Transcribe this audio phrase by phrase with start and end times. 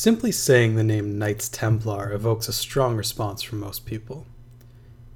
[0.00, 4.26] Simply saying the name Knights Templar evokes a strong response from most people.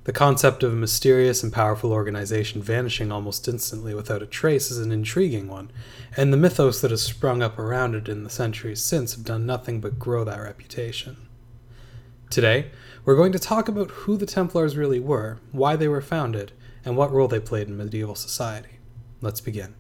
[0.05, 4.77] The concept of a mysterious and powerful organization vanishing almost instantly without a trace is
[4.77, 5.71] an intriguing one,
[6.19, 9.47] and the mythos that has sprung up around it in the centuries since have done
[9.47, 11.29] nothing but grow that reputation.
[12.29, 12.71] Today,
[13.07, 16.53] we're going to talk about who the Templars really were, why they were founded,
[16.85, 18.81] and what role they played in medieval society.
[19.23, 19.77] Let's begin.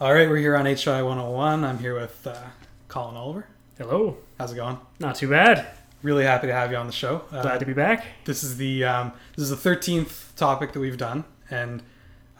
[0.00, 1.62] All right, we're here on HI 101.
[1.62, 2.34] I'm here with uh,
[2.88, 3.46] Colin Oliver.
[3.76, 4.16] Hello.
[4.38, 4.78] How's it going?
[4.98, 5.66] Not too bad.
[6.02, 7.20] Really happy to have you on the show.
[7.30, 8.06] Uh, Glad to be back.
[8.24, 11.82] This is the um, this is the thirteenth topic that we've done, and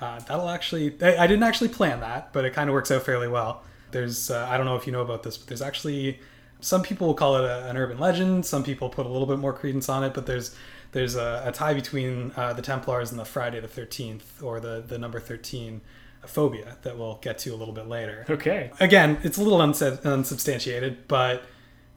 [0.01, 3.03] uh, that'll actually I, I didn't actually plan that, but it kind of works out
[3.03, 3.63] fairly well.
[3.91, 6.19] There's uh, I don't know if you know about this, but there's actually
[6.61, 8.47] some people will call it a, an urban legend.
[8.47, 10.57] Some people put a little bit more credence on it, but there's
[10.93, 14.83] there's a, a tie between uh, the Templars and the Friday the Thirteenth, or the
[14.89, 15.83] the number thirteen
[16.29, 18.25] phobia that we'll get to a little bit later.
[18.29, 18.71] Okay.
[18.81, 21.45] Again, it's a little unsa- unsubstantiated, but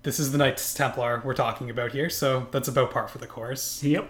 [0.04, 3.28] this is the Knights Templar we're talking about here, so that's about par for the
[3.28, 3.84] course.
[3.84, 4.10] Yep.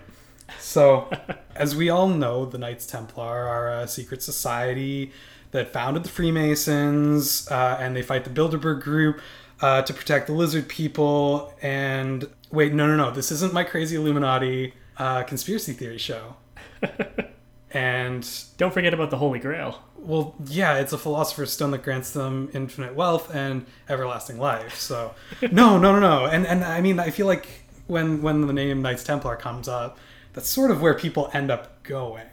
[0.59, 1.09] So,
[1.55, 5.11] as we all know, the Knights Templar are a secret society
[5.51, 9.21] that founded the Freemasons, uh, and they fight the Bilderberg Group
[9.61, 11.53] uh, to protect the Lizard People.
[11.61, 16.35] And wait, no, no, no, this isn't my crazy Illuminati uh, conspiracy theory show.
[17.71, 18.27] and
[18.57, 19.79] Don't forget about the Holy Grail.
[20.05, 24.75] Well, yeah, it's a philosopher's stone that grants them infinite wealth and everlasting life.
[24.75, 26.25] So, no, no, no, no.
[26.25, 27.47] And and I mean, I feel like
[27.87, 29.97] when when the name Knights Templar comes up,
[30.33, 32.27] that's sort of where people end up going,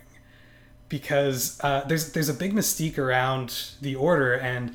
[0.88, 4.74] because uh, there's there's a big mystique around the order and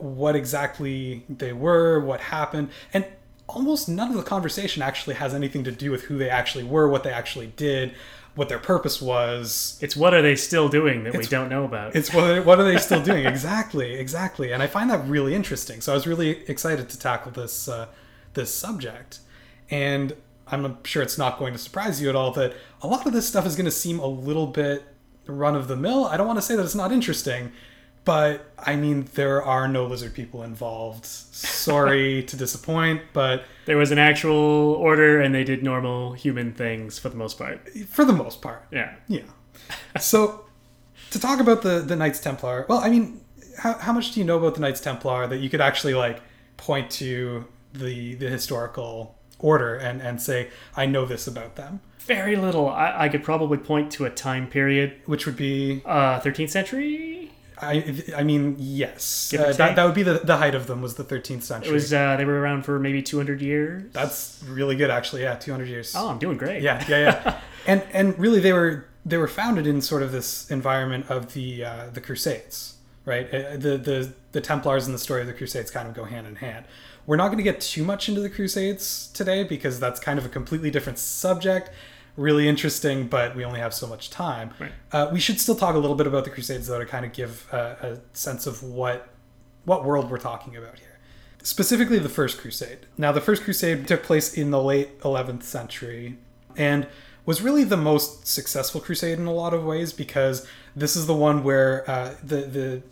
[0.00, 3.04] what exactly they were, what happened, and
[3.48, 6.88] almost none of the conversation actually has anything to do with who they actually were,
[6.88, 7.92] what they actually did,
[8.38, 11.96] what their purpose was, It's what are they still doing that we don't know about?
[11.96, 13.26] it's what, what are they still doing?
[13.34, 14.52] exactly, exactly.
[14.52, 15.80] And I find that really interesting.
[15.80, 17.86] So I was really excited to tackle this uh,
[18.34, 19.18] this subject.
[19.70, 20.14] And
[20.46, 23.26] I'm sure it's not going to surprise you at all that a lot of this
[23.26, 24.84] stuff is going to seem a little bit
[25.26, 26.06] run of the mill.
[26.06, 27.50] I don't want to say that it's not interesting,
[28.08, 28.32] but
[28.72, 31.04] I mean there are no lizard people involved.
[31.04, 33.36] Sorry to disappoint, but
[33.66, 37.56] there was an actual order and they did normal human things for the most part.
[37.96, 38.90] for the most part, Yeah.
[39.08, 39.26] Yeah.
[40.00, 40.16] So,
[41.10, 43.04] to talk about the the Knights Templar, well, I mean,
[43.62, 46.18] how, how much do you know about the Knights Templar that you could actually like
[46.56, 47.44] point to
[47.82, 48.90] the the historical
[49.50, 50.48] order and and say
[50.82, 51.72] I know this about them,
[52.16, 52.66] Very little.
[52.84, 54.88] I, I could probably point to a time period.
[55.12, 57.30] which would be Uh, 13th century?
[57.60, 60.94] I I mean yes, uh, that, that would be the the height of them was
[60.94, 61.70] the 13th century.
[61.70, 63.84] It was, uh, they were around for maybe 200 years.
[63.92, 65.22] That's really good actually.
[65.22, 65.94] Yeah, 200 years.
[65.96, 66.62] Oh, I'm doing great.
[66.62, 67.40] Yeah, yeah, yeah.
[67.66, 71.64] and and really, they were they were founded in sort of this environment of the
[71.64, 73.26] uh, the Crusades, right?
[73.32, 76.26] Uh, The the the Templars and the story of the Crusades kind of go hand
[76.26, 76.66] in hand.
[77.06, 80.26] We're not going to get too much into the Crusades today because that's kind of
[80.26, 81.70] a completely different subject.
[82.18, 84.50] Really interesting, but we only have so much time.
[84.58, 84.72] Right.
[84.92, 87.12] Uh, we should still talk a little bit about the Crusades, though, to kind of
[87.12, 89.08] give a, a sense of what
[89.64, 90.98] what world we're talking about here.
[91.42, 92.86] Specifically, the First Crusade.
[92.96, 96.18] Now, the First Crusade took place in the late 11th century
[96.56, 96.86] and
[97.24, 101.14] was really the most successful crusade in a lot of ways because this is the
[101.14, 102.82] one where uh, the the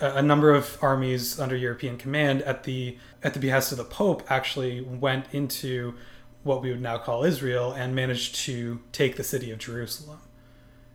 [0.00, 4.22] a number of armies under European command at the at the behest of the Pope
[4.28, 5.94] actually went into
[6.46, 10.20] what we would now call Israel and managed to take the city of Jerusalem.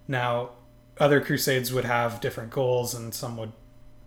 [0.07, 0.51] Now,
[0.97, 3.51] other crusades would have different goals and some would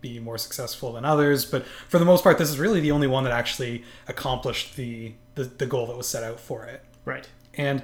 [0.00, 3.06] be more successful than others, but for the most part this is really the only
[3.06, 6.84] one that actually accomplished the the, the goal that was set out for it.
[7.04, 7.28] Right.
[7.54, 7.82] And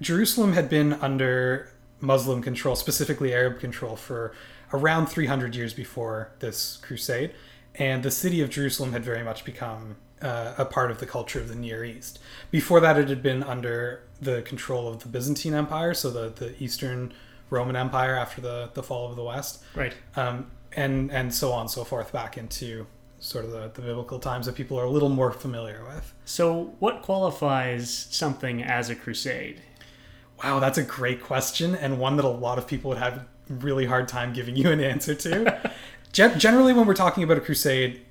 [0.00, 1.70] Jerusalem had been under
[2.00, 4.34] Muslim control, specifically Arab control, for
[4.72, 7.32] around 300 years before this crusade.
[7.76, 11.40] And the city of Jerusalem had very much become uh, a part of the culture
[11.40, 12.18] of the Near East.
[12.50, 16.62] Before that, it had been under the control of the Byzantine Empire, so the, the
[16.62, 17.12] Eastern
[17.50, 19.62] Roman Empire after the, the fall of the West.
[19.74, 19.94] Right.
[20.16, 22.86] Um, and, and so on and so forth back into
[23.18, 26.14] sort of the, the biblical times that people are a little more familiar with.
[26.24, 29.60] So, what qualifies something as a crusade?
[30.42, 33.86] Wow, that's a great question, and one that a lot of people would have really
[33.86, 35.72] hard time giving you an answer to.
[36.12, 38.02] Generally, when we're talking about a crusade,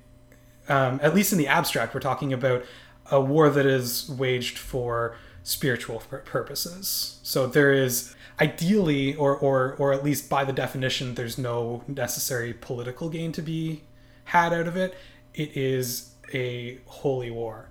[0.68, 2.64] um, at least in the abstract, we're talking about
[3.10, 7.18] a war that is waged for spiritual pur- purposes.
[7.22, 12.52] So there is ideally, or, or or at least by the definition, there's no necessary
[12.52, 13.82] political gain to be
[14.24, 14.94] had out of it.
[15.34, 17.68] It is a holy war,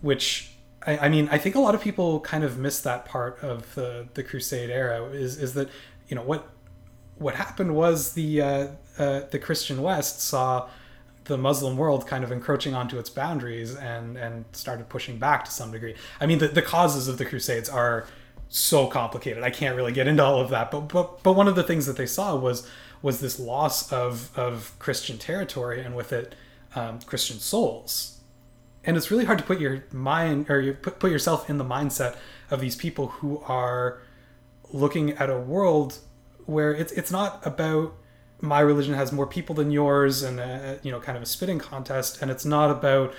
[0.00, 0.52] which
[0.86, 3.74] I, I mean, I think a lot of people kind of miss that part of
[3.74, 5.04] the the Crusade era.
[5.04, 5.68] Is is that
[6.08, 6.48] you know what
[7.16, 8.66] what happened was the uh,
[8.98, 10.68] uh, the Christian West saw
[11.24, 15.50] the Muslim world kind of encroaching onto its boundaries and and started pushing back to
[15.50, 15.94] some degree.
[16.20, 18.06] I mean, the, the causes of the Crusades are
[18.48, 19.42] so complicated.
[19.42, 21.86] I can't really get into all of that, but but but one of the things
[21.86, 22.68] that they saw was
[23.00, 26.34] was this loss of of Christian territory and with it
[26.74, 28.18] um, Christian souls.
[28.84, 31.64] And it's really hard to put your mind or you put, put yourself in the
[31.64, 32.16] mindset
[32.50, 34.00] of these people who are
[34.72, 35.98] looking at a world
[36.46, 37.94] where it's it's not about
[38.42, 41.58] my religion has more people than yours and a, you know kind of a spitting
[41.58, 43.14] contest and it's not about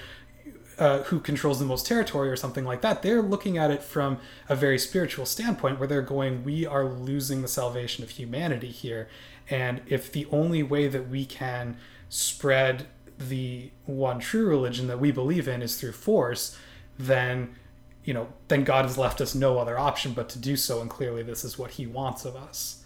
[0.78, 3.04] uh, who controls the most territory or something like that.
[3.04, 4.18] They're looking at it from
[4.50, 9.08] a very spiritual standpoint where they're going we are losing the salvation of humanity here
[9.50, 11.78] and if the only way that we can
[12.10, 12.88] spread
[13.18, 16.58] the one true religion that we believe in is through force
[16.98, 17.56] then
[18.04, 20.90] you know then god has left us no other option but to do so and
[20.90, 22.84] clearly this is what he wants of us.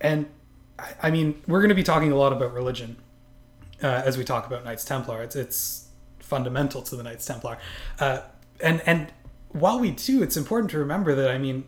[0.00, 0.26] And
[1.02, 2.96] I mean, we're going to be talking a lot about religion
[3.82, 5.22] uh, as we talk about Knights Templar.
[5.22, 5.88] It's it's
[6.18, 7.58] fundamental to the Knights Templar,
[8.00, 8.20] uh,
[8.60, 9.12] and and
[9.50, 11.64] while we do, it's important to remember that I mean,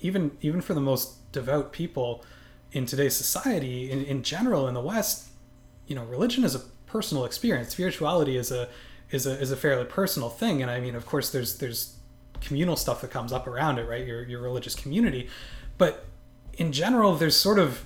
[0.00, 2.24] even even for the most devout people
[2.72, 5.28] in today's society, in, in general in the West,
[5.86, 7.70] you know, religion is a personal experience.
[7.70, 8.68] Spirituality is a
[9.10, 11.96] is a is a fairly personal thing, and I mean, of course, there's there's
[12.40, 14.06] communal stuff that comes up around it, right?
[14.06, 15.28] Your your religious community,
[15.78, 16.04] but
[16.54, 17.84] in general, there's sort of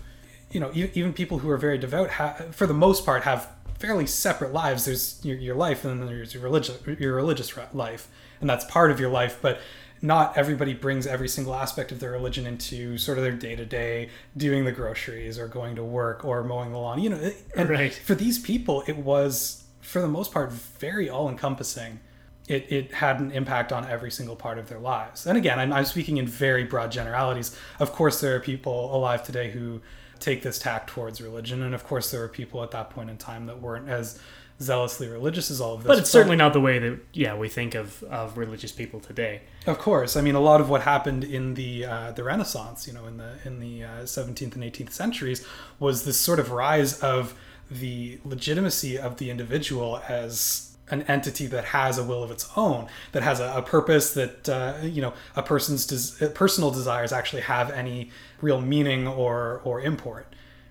[0.54, 4.52] you know, even people who are very devout, for the most part, have fairly separate
[4.52, 4.84] lives.
[4.84, 8.08] There's your, your life, and then there's your religious your religious life,
[8.40, 9.38] and that's part of your life.
[9.42, 9.60] But
[10.00, 13.64] not everybody brings every single aspect of their religion into sort of their day to
[13.64, 17.00] day, doing the groceries or going to work or mowing the lawn.
[17.00, 17.92] You know, and right.
[17.92, 21.98] for these people, it was for the most part very all encompassing.
[22.46, 25.26] It, it had an impact on every single part of their lives.
[25.26, 27.58] And again, I'm, I'm speaking in very broad generalities.
[27.80, 29.80] Of course, there are people alive today who
[30.24, 31.62] take this tack towards religion.
[31.62, 34.18] And of course, there were people at that point in time that weren't as
[34.60, 35.88] zealously religious as all of this.
[35.88, 39.42] But it's certainly not the way that yeah we think of, of religious people today.
[39.66, 42.92] Of course, I mean a lot of what happened in the uh, the Renaissance, you
[42.92, 45.46] know, in the in the uh, seventeenth and eighteenth centuries,
[45.78, 47.34] was this sort of rise of
[47.70, 52.86] the legitimacy of the individual as an entity that has a will of its own,
[53.12, 57.42] that has a, a purpose, that uh, you know a person's des- personal desires actually
[57.42, 58.10] have any
[58.40, 60.26] real meaning or or import,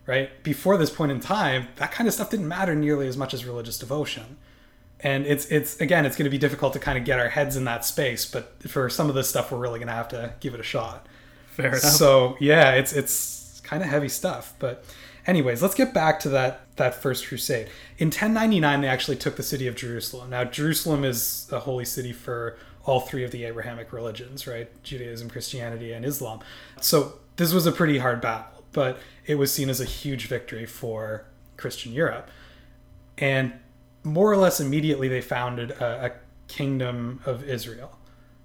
[0.06, 0.44] right?
[0.44, 3.46] Before this point in time, that kind of stuff didn't matter nearly as much as
[3.46, 4.38] religious devotion,
[5.00, 7.56] and it's it's again it's going to be difficult to kind of get our heads
[7.56, 10.34] in that space, but for some of this stuff, we're really going to have to
[10.40, 11.08] give it a shot.
[11.48, 11.82] Fair enough.
[11.82, 14.86] So yeah, it's it's kind of heavy stuff, but
[15.26, 17.70] anyways, let's get back to that that first crusade.
[17.98, 20.32] In 1099, they actually took the city of Jerusalem.
[20.32, 24.70] Now, Jerusalem is a holy city for all three of the Abrahamic religions, right?
[24.84, 26.40] Judaism, Christianity, and Islam.
[26.82, 30.66] So this was a pretty hard battle, but it was seen as a huge victory
[30.66, 31.26] for
[31.58, 32.30] Christian Europe.
[33.18, 33.54] And
[34.04, 36.12] more or less immediately, they founded a, a
[36.48, 37.98] kingdom of Israel,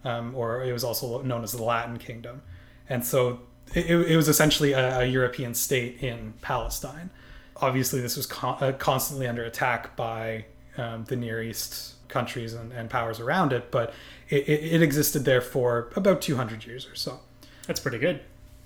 [0.04, 2.42] um, or it was also known as the Latin Kingdom.
[2.88, 3.40] And so
[3.75, 7.10] it, it was essentially a, a, European state in Palestine.
[7.56, 10.44] Obviously, this was con- uh, constantly under attack by
[10.76, 13.92] um, the Near East countries and, and, powers around it, but
[14.30, 17.20] it, it, it, existed there for about 200 years or so.
[17.66, 18.20] That's pretty good.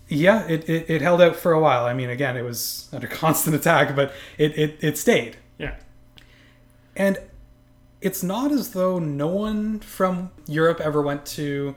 [0.09, 1.87] Yeah, it, it, it held out for a while.
[1.87, 5.39] I mean, again, it was under constant attack, but it, it, it stayed.
[5.59, 5.75] Yeah.
[6.95, 7.19] And
[8.01, 11.75] it's not as though no one from Europe ever went to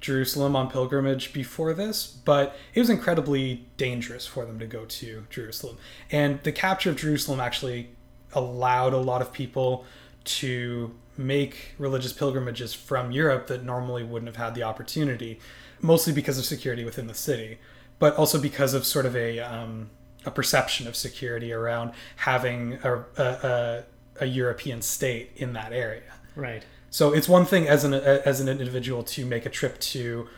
[0.00, 5.26] Jerusalem on pilgrimage before this, but it was incredibly dangerous for them to go to
[5.30, 5.76] Jerusalem.
[6.10, 7.90] And the capture of Jerusalem actually
[8.32, 9.84] allowed a lot of people
[10.24, 15.40] to make religious pilgrimages from Europe that normally wouldn't have had the opportunity,
[15.80, 17.58] mostly because of security within the city.
[17.98, 19.90] but also because of sort of a um,
[20.24, 23.84] a perception of security around having a, a, a,
[24.20, 26.12] a European state in that area.
[26.34, 26.64] Right.
[26.90, 30.28] So it's one thing as an as an individual to make a trip to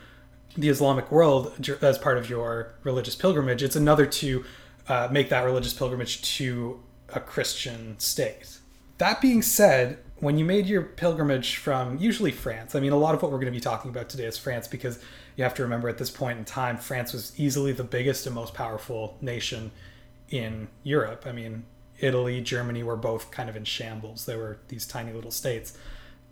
[0.57, 3.63] the Islamic world as part of your religious pilgrimage.
[3.63, 4.45] It's another to
[4.87, 8.59] uh, make that religious pilgrimage to a Christian state.
[8.97, 13.15] That being said, when you made your pilgrimage from usually France, I mean, a lot
[13.15, 14.99] of what we're going to be talking about today is France because
[15.35, 18.35] you have to remember at this point in time, France was easily the biggest and
[18.35, 19.71] most powerful nation
[20.29, 21.23] in Europe.
[21.25, 21.63] I mean,
[21.99, 24.25] Italy, Germany were both kind of in shambles.
[24.25, 25.77] They were these tiny little states.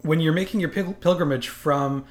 [0.02, 2.06] When you're making your pilgrimage from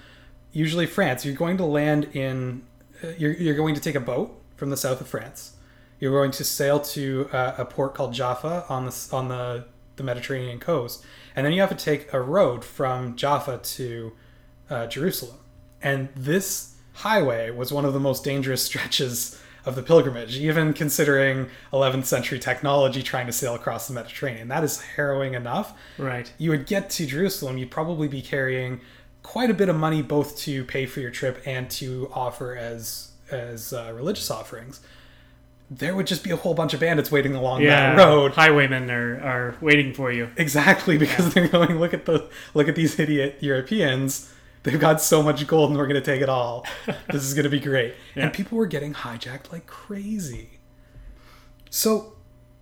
[0.53, 2.63] usually France, you're going to land in,
[3.03, 5.55] uh, you're, you're going to take a boat from the south of France.
[6.01, 9.65] You're going to sail to uh, a port called Jaffa on the, on the,
[9.97, 11.05] the Mediterranean coast.
[11.35, 14.13] And then you have to take a road from Jaffa to
[14.71, 15.39] uh, Jerusalem.
[15.83, 21.49] And this highway was one of the most dangerous stretches of the pilgrimage, even considering
[21.73, 24.49] 11th century technology trying to sail across the Mediterranean.
[24.49, 25.75] That is harrowing enough.
[25.99, 26.33] Right.
[26.39, 28.81] You would get to Jerusalem, you'd probably be carrying
[29.23, 33.11] quite a bit of money both to pay for your trip and to offer as
[33.31, 34.81] as uh, religious offerings.
[35.71, 37.95] There would just be a whole bunch of bandits waiting along Yeah.
[37.95, 38.33] that road.
[38.33, 40.31] Highwaymen are, are waiting for you.
[40.39, 44.33] Exactly, because they're going, look at the look at these idiot Europeans.
[44.71, 46.67] They've got so much gold and we're gonna take it all.
[47.11, 47.95] this is gonna be great.
[48.15, 48.25] Yeah.
[48.25, 50.59] And people were getting hijacked like crazy.
[51.71, 52.17] So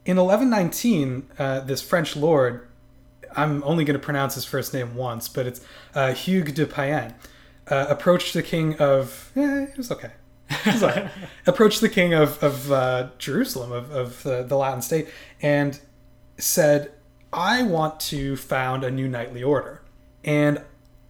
[0.04, 2.68] in 1119, uh, this French lord,
[3.34, 5.60] I'm only going to pronounce his first name once, but it's
[5.94, 7.14] uh, Hugues de Payenne,
[7.68, 9.32] uh, approached the king of.
[9.36, 10.12] Eh, it was okay.
[10.48, 11.10] It was all right.
[11.46, 15.08] approached the king of, of uh, Jerusalem, of, of the Latin state,
[15.42, 15.78] and
[16.38, 16.92] said,
[17.32, 19.82] I want to found a new knightly order.
[20.24, 20.62] And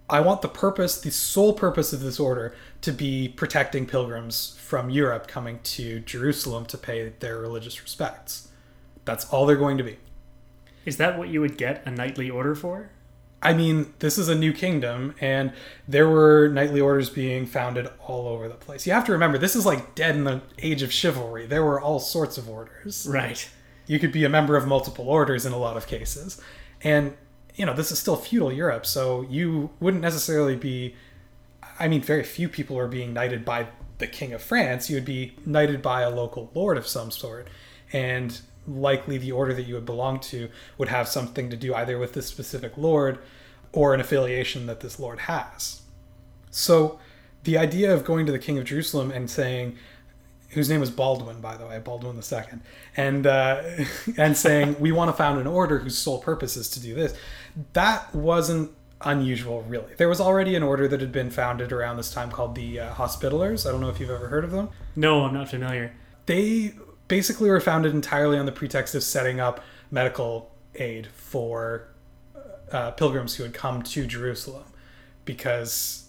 [0.09, 4.89] I want the purpose, the sole purpose of this order, to be protecting pilgrims from
[4.89, 8.47] Europe coming to Jerusalem to pay their religious respects.
[9.03, 9.97] That's all they're going to be.
[10.85, 12.89] Is that what you would get a knightly order for?
[13.41, 15.51] I mean, this is a new kingdom, and
[15.87, 18.87] there were knightly orders being founded all over the place.
[18.87, 21.45] You have to remember, this is like dead in the age of chivalry.
[21.45, 23.05] There were all sorts of orders.
[23.09, 23.47] Right.
[23.85, 26.41] You could be a member of multiple orders in a lot of cases.
[26.81, 27.15] And,
[27.57, 30.95] you know, this is still feudal Europe, so you wouldn't necessarily be.
[31.79, 34.89] I mean, very few people are being knighted by the King of France.
[34.89, 37.47] You would be knighted by a local lord of some sort.
[37.91, 41.97] And likely the order that you would belong to would have something to do either
[41.97, 43.19] with this specific lord
[43.71, 45.81] or an affiliation that this lord has.
[46.51, 46.99] So
[47.43, 49.77] the idea of going to the King of Jerusalem and saying,
[50.49, 52.59] whose name was Baldwin, by the way, Baldwin II,
[52.95, 53.61] and uh,
[54.17, 57.15] and saying we want to found an order whose sole purpose is to do this,
[57.73, 59.93] that wasn't unusual, really.
[59.97, 62.93] There was already an order that had been founded around this time called the uh,
[62.93, 63.67] Hospitallers.
[63.67, 64.69] I don't know if you've ever heard of them.
[64.95, 65.93] No, I'm not familiar.
[66.25, 66.73] They
[67.07, 71.87] basically were founded entirely on the pretext of setting up medical aid for
[72.71, 74.65] uh, pilgrims who had come to Jerusalem
[75.25, 76.06] because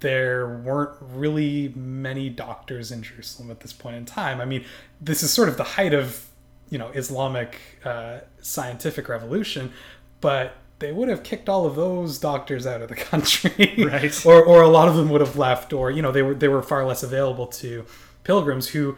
[0.00, 4.40] there weren't really many doctors in Jerusalem at this point in time.
[4.40, 4.64] I mean,
[5.00, 6.26] this is sort of the height of,
[6.70, 9.72] you know, Islamic uh, scientific revolution,
[10.20, 14.26] but they would have kicked all of those doctors out of the country, Right.
[14.26, 16.48] or or a lot of them would have left, or you know, they were they
[16.48, 17.84] were far less available to
[18.24, 18.96] pilgrims who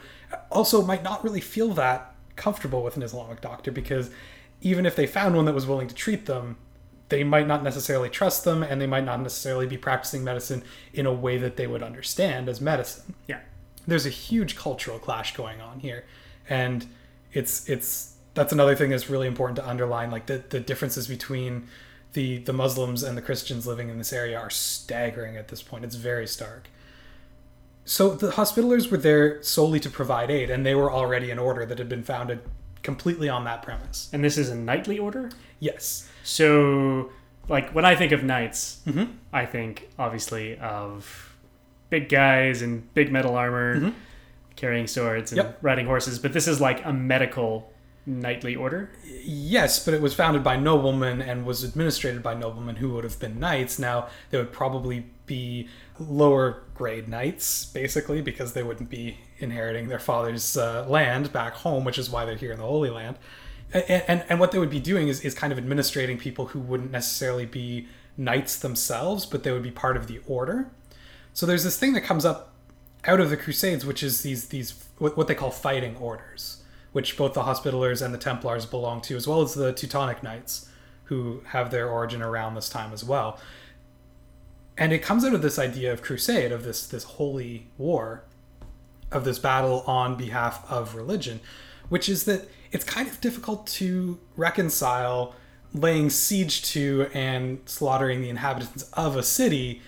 [0.50, 4.10] also might not really feel that comfortable with an Islamic doctor because
[4.60, 6.56] even if they found one that was willing to treat them,
[7.12, 10.62] they might not necessarily trust them and they might not necessarily be practicing medicine
[10.94, 13.14] in a way that they would understand as medicine.
[13.28, 13.40] Yeah.
[13.86, 16.06] There's a huge cultural clash going on here.
[16.48, 16.86] And
[17.34, 21.68] it's it's that's another thing that's really important to underline like the, the differences between
[22.14, 25.84] the the Muslims and the Christians living in this area are staggering at this point.
[25.84, 26.70] It's very stark.
[27.84, 31.66] So the hospitallers were there solely to provide aid, and they were already an order
[31.66, 32.40] that had been founded
[32.82, 34.08] completely on that premise.
[34.14, 35.30] And this is a knightly order?
[35.60, 36.08] Yes.
[36.22, 37.10] So,
[37.48, 39.08] like, when I think of knights, Mhm.
[39.32, 41.34] I think obviously of
[41.90, 43.92] big guys in big metal armor, Mhm.
[44.56, 45.58] carrying swords and Yep.
[45.62, 47.70] riding horses, but this is like a medical
[48.04, 48.90] knightly order.
[49.24, 53.18] Yes, but it was founded by noblemen and was administrated by noblemen who would have
[53.20, 53.78] been knights.
[53.78, 55.68] Now, they would probably be
[56.00, 61.84] lower grade knights, basically, because they wouldn't be inheriting their father's uh, land back home,
[61.84, 63.18] which is why they're here in the Holy Land.
[63.74, 66.90] And, and, what they would be doing is, is kind of administrating people who wouldn't
[66.90, 67.88] necessarily be
[68.18, 70.70] knights themselves, but they would be part of the order.
[71.32, 72.52] So there's this thing that comes up
[73.04, 76.62] out of the Crusades, which is these these what what they call fighting orders,
[76.92, 80.68] which both the Hospitallers and the Templars belong to, as well as the Teutonic Knights,
[81.04, 83.38] who have their origin around this time as well.
[84.76, 88.24] And it comes out of this idea of crusade, of this this holy war,
[89.10, 91.40] of this battle on behalf of religion,
[91.92, 95.34] which is that it's kind of difficult to reconcile
[95.74, 99.82] laying siege to and slaughtering the inhabitants of a city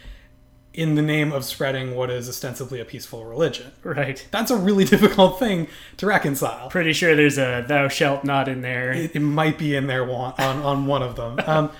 [0.75, 3.73] in the name of spreading what is ostensibly a peaceful religion.
[3.83, 4.27] Right.
[4.31, 6.69] That's a really difficult thing to reconcile.
[6.69, 8.93] Pretty sure there's a thou shalt not in there.
[8.93, 11.41] It, it might be in there one, on on one of them.
[11.47, 11.71] Um,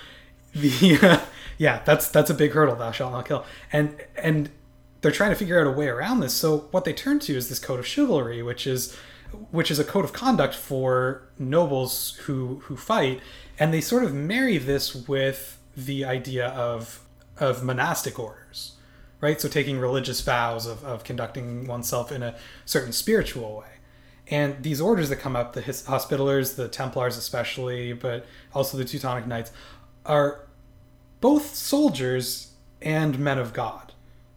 [0.55, 1.19] the uh,
[1.59, 2.75] yeah, that's that's a big hurdle.
[2.75, 4.49] Thou shalt not kill, and and
[5.01, 6.33] they're trying to figure out a way around this.
[6.33, 8.97] So what they turn to is this code of chivalry, which is
[9.51, 13.21] which is a code of conduct for nobles who who fight,
[13.59, 17.01] and they sort of marry this with the idea of
[17.37, 18.75] of monastic orders
[19.25, 19.41] right?
[19.41, 23.65] So taking religious vows of, of conducting oneself in a certain spiritual way.
[24.27, 29.25] And these orders that come up, the Hospitallers, the Templars especially, but also the Teutonic
[29.25, 29.51] Knights,
[30.05, 30.47] are
[31.21, 33.93] both soldiers and men of God.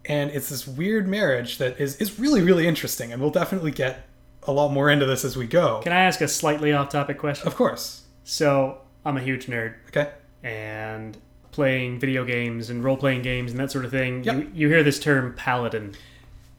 [0.07, 3.13] And it's this weird marriage that is, is really, really interesting.
[3.13, 4.08] And we'll definitely get
[4.49, 5.81] a lot more into this as we go.
[5.85, 7.47] Can I ask a slightly off topic question?
[7.47, 8.03] Of course.
[8.25, 9.75] So, I'm a huge nerd.
[9.89, 10.11] Okay.
[10.43, 11.17] And
[11.53, 14.35] playing video games and role playing games and that sort of thing, Yep.
[14.37, 15.95] you, you hear this term paladin.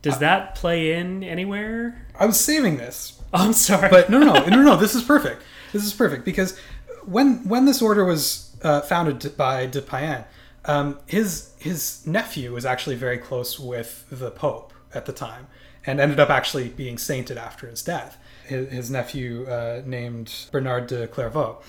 [0.01, 2.05] Does that play in anywhere?
[2.17, 3.89] I was saving this Oh, I'm sorry.
[3.89, 4.75] but no, no, no, no, no.
[4.77, 5.41] This is perfect.
[5.73, 6.57] This is perfect because
[7.05, 10.25] when when this order was uh, founded by de Payen,
[10.65, 15.47] um, his his nephew was actually very close with the Pope at the time,
[15.89, 18.17] and ended up actually being sainted after his death.
[18.45, 21.61] His, his nephew uh, named Bernard de Clairvaux,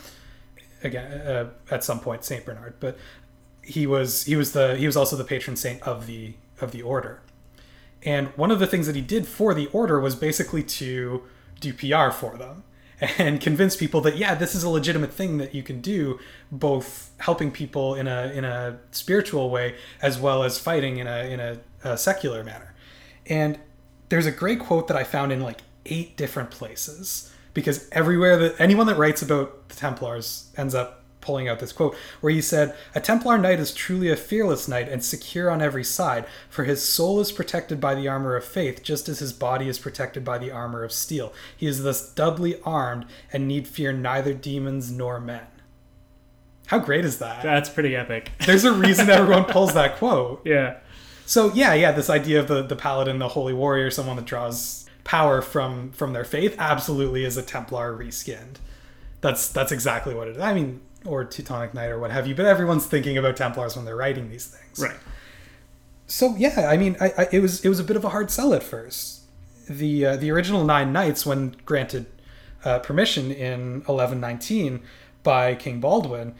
[0.84, 2.98] again uh, at some point Saint Bernard, but
[3.62, 6.82] he was he was the he was also the patron saint of the of the
[6.82, 7.20] order.
[8.02, 11.22] And one of the things that he did for the order was basically to
[11.60, 12.64] do PR for them
[13.18, 16.18] and convince people that yeah, this is a legitimate thing that you can do,
[16.50, 21.30] both helping people in a in a spiritual way as well as fighting in a
[21.30, 22.74] in a, a secular manner.
[23.26, 23.58] And
[24.10, 28.60] there's a great quote that I found in like eight different places because everywhere that
[28.60, 32.74] anyone that writes about the Templars ends up pulling out this quote where he said,
[32.94, 36.82] A Templar knight is truly a fearless knight and secure on every side, for his
[36.82, 40.38] soul is protected by the armor of faith, just as his body is protected by
[40.38, 41.32] the armor of steel.
[41.56, 45.46] He is thus doubly armed and need fear neither demons nor men.
[46.66, 47.42] How great is that?
[47.42, 48.30] That's pretty epic.
[48.46, 50.46] There's a reason everyone pulls that quote.
[50.46, 50.78] Yeah.
[51.26, 54.86] So yeah, yeah, this idea of the, the paladin, the holy warrior, someone that draws
[55.04, 58.56] power from from their faith, absolutely is a Templar reskinned.
[59.20, 60.42] That's that's exactly what it is.
[60.42, 63.84] I mean, or Teutonic Knight or what have you, but everyone's thinking about Templars when
[63.84, 64.78] they're writing these things.
[64.78, 64.98] Right.
[66.06, 68.30] So yeah, I mean, I, I, it was it was a bit of a hard
[68.30, 69.20] sell at first.
[69.68, 72.06] The uh, the original nine knights, when granted
[72.64, 74.80] uh, permission in 1119
[75.22, 76.34] by King Baldwin,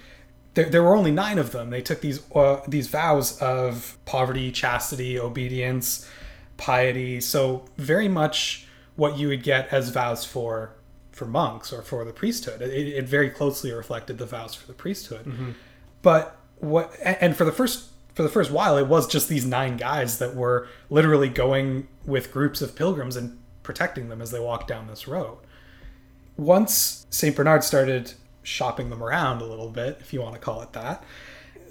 [0.54, 1.70] there, there were only nine of them.
[1.70, 6.08] They took these uh, these vows of poverty, chastity, obedience,
[6.56, 7.20] piety.
[7.20, 10.74] So very much what you would get as vows for
[11.12, 12.62] for monks or for the priesthood.
[12.62, 15.26] It, it very closely reflected the vows for the priesthood.
[16.02, 19.76] But what and for the first for the first while, it was just these nine
[19.76, 24.66] guys that were literally going with groups of pilgrims and protecting them as they walked
[24.66, 25.38] down this road.
[26.36, 28.14] Once Saint Bernard started
[28.50, 31.04] shopping them around a little bit, if you want to call it that,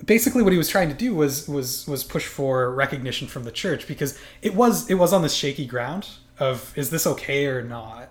[0.06, 3.52] basically what he was trying to do was was was push for recognition from the
[3.52, 6.08] church because it was it was on this shaky ground
[6.40, 8.10] of is this okay or not?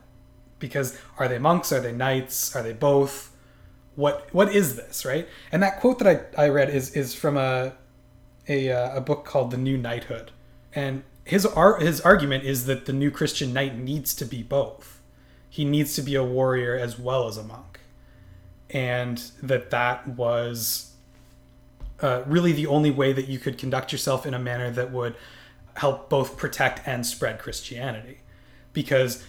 [0.58, 1.72] Because are they monks?
[1.72, 2.54] Are they knights?
[2.54, 3.34] Are they both?
[3.96, 5.28] What what is this right?
[5.50, 7.72] And that quote that i, I read is is from a
[8.50, 10.30] a, uh, a book called the new knighthood.
[10.74, 15.00] And his ar- his argument is that the new christian knight needs to be both.
[15.50, 17.77] He needs to be a warrior as well as a monk
[18.70, 20.92] and that that was
[22.00, 25.14] uh, really the only way that you could conduct yourself in a manner that would
[25.74, 28.18] help both protect and spread christianity.
[28.72, 29.24] Because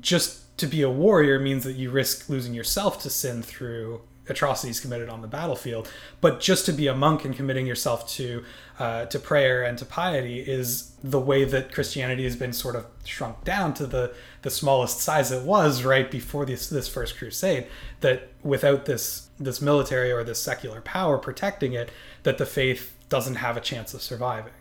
[0.00, 4.80] just to be a warrior means that you risk losing yourself to sin through atrocities
[4.80, 5.90] committed on the battlefield.
[6.20, 8.44] But just to be a monk and committing yourself to
[8.78, 12.86] uh, to prayer and to piety is the way that Christianity has been sort of
[13.04, 17.66] shrunk down to the the smallest size it was right before this this first crusade.
[18.00, 21.90] That without this this military or this secular power protecting it,
[22.22, 24.52] that the faith doesn't have a chance of surviving.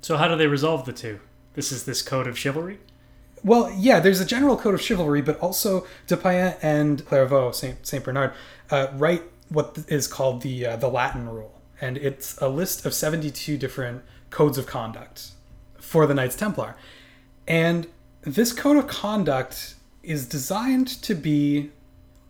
[0.00, 1.20] So how do they resolve the two?
[1.54, 2.78] This is this code of chivalry.
[3.44, 7.86] Well, yeah, there's a general code of chivalry, but also de Payen and Clairvaux, Saint
[7.86, 8.32] Saint Bernard,
[8.70, 12.94] uh, write what is called the uh, the Latin Rule, and it's a list of
[12.94, 15.30] 72 different codes of conduct
[15.78, 16.76] for the Knights Templar,
[17.46, 17.86] and
[18.22, 21.70] this code of conduct is designed to be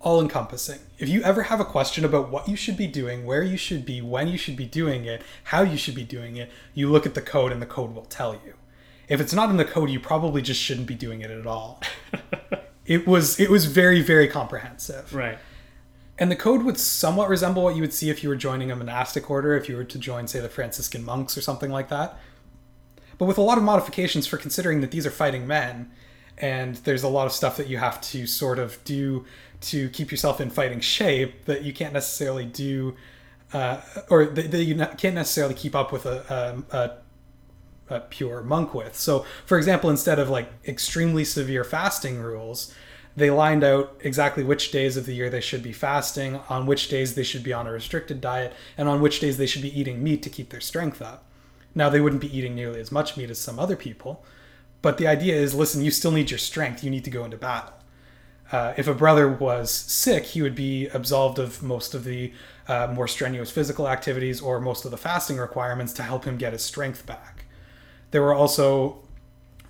[0.01, 0.79] all encompassing.
[0.99, 3.85] If you ever have a question about what you should be doing, where you should
[3.85, 7.05] be, when you should be doing it, how you should be doing it, you look
[7.05, 8.55] at the code and the code will tell you.
[9.09, 11.81] if it's not in the code, you probably just shouldn't be doing it at all.
[12.87, 15.15] it was it was very very comprehensive.
[15.15, 15.39] Right.
[16.19, 18.77] And the code would somewhat resemble what you would see if you were joining a
[18.77, 22.19] monastic order, if you were to join, say, the Franciscan monks or something like that.
[23.19, 25.91] But with a lot of modifications for considering that these are fighting men,
[26.37, 29.25] and there's a lot of stuff that you have to sort of do
[29.61, 32.97] to keep yourself in fighting shape that you can't necessarily do,
[33.53, 36.93] uh, or that, you can't necessarily keep up with a, a, a
[37.91, 38.95] a pure monk with.
[38.95, 42.75] So, for example, instead of like extremely severe fasting rules,
[43.19, 46.89] they lined out exactly which days of the year they should be fasting, on which
[46.89, 49.79] days they should be on a restricted diet, and on which days they should be
[49.79, 51.25] eating meat to keep their strength up.
[51.75, 54.25] Now, they wouldn't be eating nearly as much meat as some other people,
[54.83, 57.37] but the idea is listen, you still need your strength, you need to go into
[57.37, 57.75] battle.
[58.51, 62.33] Uh, if a brother was sick, he would be absolved of most of the
[62.67, 66.53] uh, more strenuous physical activities or most of the fasting requirements to help him get
[66.53, 67.45] his strength back.
[68.11, 69.03] There were also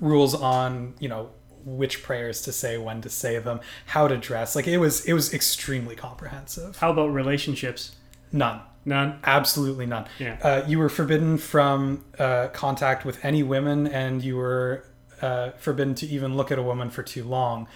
[0.01, 1.31] rules on, you know,
[1.77, 4.57] which prayers to say, when to say them, how to dress.
[4.57, 6.77] Like it was it was extremely comprehensive.
[6.79, 7.97] How about relationships?
[8.33, 8.61] None.
[8.85, 9.19] None.
[9.25, 10.07] Absolutely none.
[10.19, 10.39] Yeah.
[10.43, 14.85] Uh, you were forbidden from uh, contact with any women, and you were
[15.21, 17.69] uh, forbidden to even look at a woman for too long,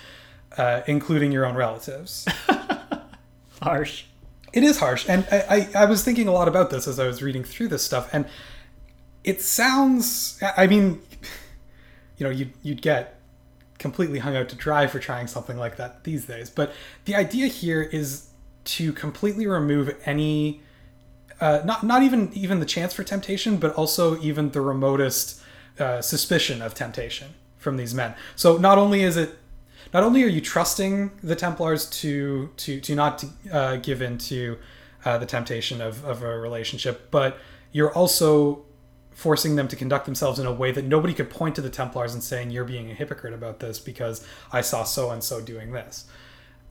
[0.56, 2.26] uh, including your own relatives.
[3.60, 4.04] Harsh.
[4.52, 7.06] It is harsh, and I, I, I was thinking a lot about this as I
[7.06, 8.26] was reading through this stuff, and
[9.24, 10.38] it sounds.
[10.58, 11.00] I mean,
[12.18, 13.21] you know, you'd you'd get
[13.82, 16.48] completely hung out to dry for trying something like that these days.
[16.48, 16.72] But
[17.04, 18.28] the idea here is
[18.64, 20.62] to completely remove any,
[21.40, 25.42] uh, not not even even the chance for temptation, but also even the remotest
[25.78, 28.14] uh, suspicion of temptation from these men.
[28.36, 29.30] So not only is it,
[29.92, 34.58] not only are you trusting the Templars to to to not uh, give in to
[35.04, 37.38] uh, the temptation of of a relationship, but
[37.72, 38.64] you're also
[39.22, 42.12] forcing them to conduct themselves in a way that nobody could point to the Templars
[42.12, 45.70] and saying you're being a hypocrite about this because I saw so and so doing
[45.70, 46.06] this.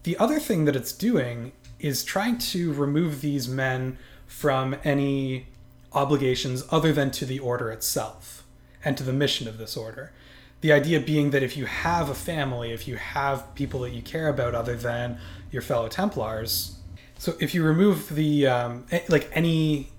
[0.04, 5.48] The other thing that it's doing is trying to remove these men from any
[5.94, 8.44] obligations other than to the order itself
[8.84, 10.12] and to the mission of this order.
[10.60, 14.02] The idea being that if you have a family, if you have people that you
[14.02, 15.20] care about other than
[15.52, 16.76] your fellow Templars,
[17.18, 19.92] so if you remove the um, like any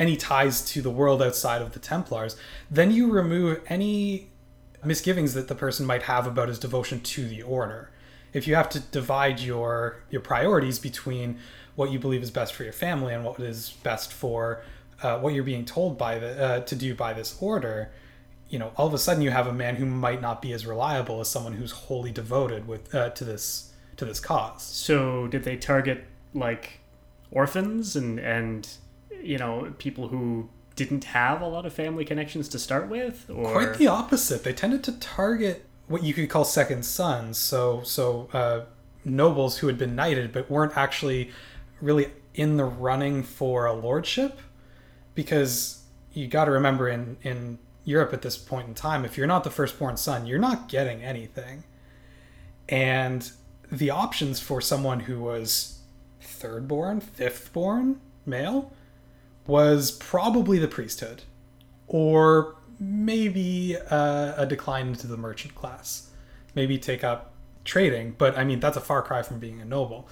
[0.00, 2.34] any ties to the world outside of the Templars,
[2.70, 4.30] then you remove any
[4.82, 7.90] misgivings that the person might have about his devotion to the order.
[8.32, 11.38] If you have to divide your your priorities between
[11.76, 14.62] what you believe is best for your family and what is best for
[15.02, 17.90] uh, what you're being told by the uh, to do by this order,
[18.48, 20.64] you know, all of a sudden you have a man who might not be as
[20.66, 24.62] reliable as someone who's wholly devoted with uh, to this to this cause.
[24.62, 26.80] So did they target like
[27.30, 28.66] orphans and and
[29.22, 33.52] you know people who didn't have a lot of family connections to start with or
[33.52, 34.44] Quite the opposite.
[34.44, 37.36] They tended to target what you could call second sons.
[37.36, 38.60] So so uh,
[39.04, 41.30] nobles who had been knighted but weren't actually
[41.80, 44.38] really in the running for a lordship,
[45.14, 49.26] because you got to remember in in Europe at this point in time, if you're
[49.26, 51.64] not the firstborn son, you're not getting anything.
[52.68, 53.30] And
[53.72, 55.80] the options for someone who was
[56.22, 58.72] thirdborn, fifthborn male
[59.50, 61.24] was probably the priesthood,
[61.88, 66.10] or maybe uh, a decline into the merchant class.
[66.54, 67.34] Maybe take up
[67.64, 70.08] trading, but I mean, that's a far cry from being a noble.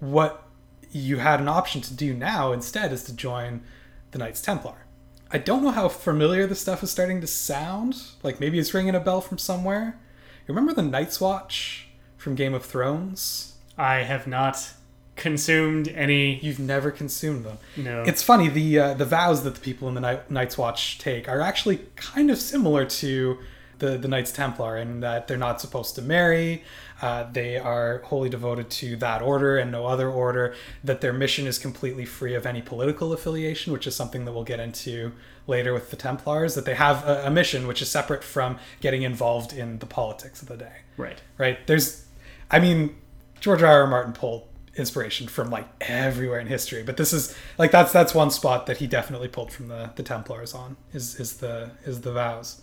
[0.00, 0.42] What
[0.90, 3.62] you had an option to do now instead is to join
[4.10, 4.86] the Knights Templar.
[5.30, 8.02] I don't know how familiar this stuff is starting to sound.
[8.22, 9.98] Like maybe it's ringing a bell from somewhere.
[10.46, 13.54] You remember the Night's Watch from Game of Thrones?
[13.78, 14.72] I have not
[15.16, 17.58] consumed any You've never consumed them.
[17.76, 20.98] no It's funny the uh, the vows that the people in the Night, Night's Watch
[20.98, 23.38] take are actually kind of similar to
[23.78, 26.62] the the Knights Templar in that they're not supposed to marry.
[27.02, 30.54] Uh, they are wholly devoted to that order and no other order.
[30.82, 34.44] That their mission is completely free of any political affiliation, which is something that we'll
[34.44, 35.12] get into
[35.46, 36.54] later with the Templars.
[36.54, 40.40] That they have a, a mission which is separate from getting involved in the politics
[40.40, 41.66] of the day right right?
[41.66, 42.06] There's,
[42.50, 42.96] I mean,
[43.40, 43.82] George R.
[43.82, 43.86] R.
[43.86, 48.30] Martin pulled inspiration from like everywhere in history, but this is like that's that's one
[48.30, 52.12] spot that he definitely pulled from the the Templars on is is the is the
[52.12, 52.60] vows.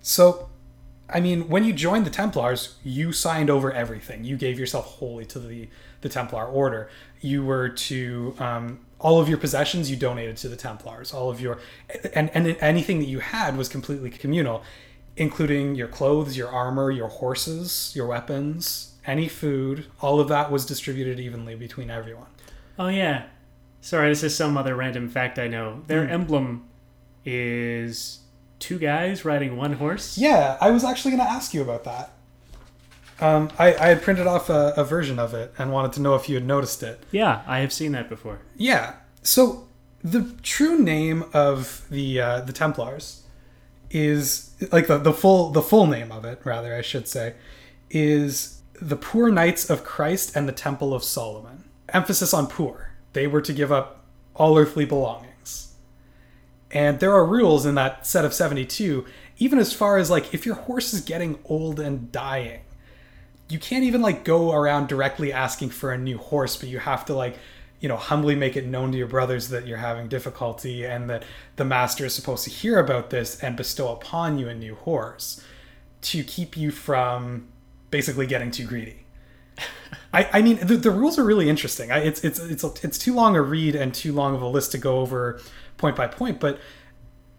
[0.00, 0.48] So,
[1.08, 4.24] I mean, when you joined the Templars, you signed over everything.
[4.24, 5.68] You gave yourself wholly to the
[6.00, 6.88] the Templar order.
[7.20, 11.12] You were to um, all of your possessions you donated to the Templars.
[11.12, 11.58] All of your
[12.14, 14.62] and and anything that you had was completely communal,
[15.16, 19.86] including your clothes, your armor, your horses, your weapons, any food.
[20.00, 22.26] All of that was distributed evenly between everyone.
[22.78, 23.24] oh yeah
[23.80, 26.12] sorry this is some other random fact i know their Hmm.
[26.12, 26.64] emblem
[27.24, 28.20] is
[28.58, 30.18] two guys riding one horse.
[30.18, 32.10] Yeah, I was actually going to ask you about that.
[33.20, 36.14] Um, I, I had printed off a, a version of it and wanted to know
[36.14, 37.02] if you had noticed it.
[37.12, 38.40] Yeah, I have seen that before.
[38.56, 38.94] Yeah.
[39.22, 39.68] So
[40.02, 43.22] the true name of the uh, the Templars
[43.90, 47.34] is like the, the full the full name of it, rather I should say,
[47.90, 51.64] is the Poor Knights of Christ and the Temple of Solomon.
[51.88, 52.92] Emphasis on poor.
[53.12, 55.74] They were to give up all earthly belongings.
[56.70, 59.04] And there are rules in that set of 72,
[59.38, 62.60] even as far as like if your horse is getting old and dying,
[63.48, 67.06] you can't even like go around directly asking for a new horse, but you have
[67.06, 67.38] to like,
[67.80, 71.24] you know, humbly make it known to your brothers that you're having difficulty and that
[71.56, 75.42] the master is supposed to hear about this and bestow upon you a new horse
[76.02, 77.48] to keep you from
[77.90, 79.04] basically getting too greedy.
[80.12, 81.90] I, I mean the, the rules are really interesting.
[81.90, 84.72] I, it's it's it's it's too long a read and too long of a list
[84.72, 85.40] to go over
[85.76, 86.58] point by point, but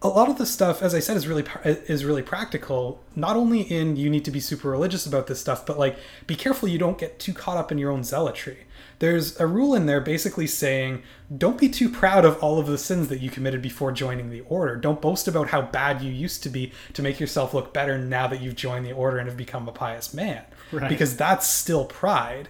[0.02, 3.04] a lot of the stuff, as I said, is really is really practical.
[3.16, 6.36] Not only in you need to be super religious about this stuff, but like be
[6.36, 8.60] careful you don't get too caught up in your own zealotry.
[9.00, 11.04] There's a rule in there basically saying
[11.36, 14.42] don't be too proud of all of the sins that you committed before joining the
[14.42, 14.76] order.
[14.76, 18.28] Don't boast about how bad you used to be to make yourself look better now
[18.28, 20.44] that you've joined the order and have become a pious man.
[20.72, 20.90] Right.
[20.90, 22.50] Because that's still pride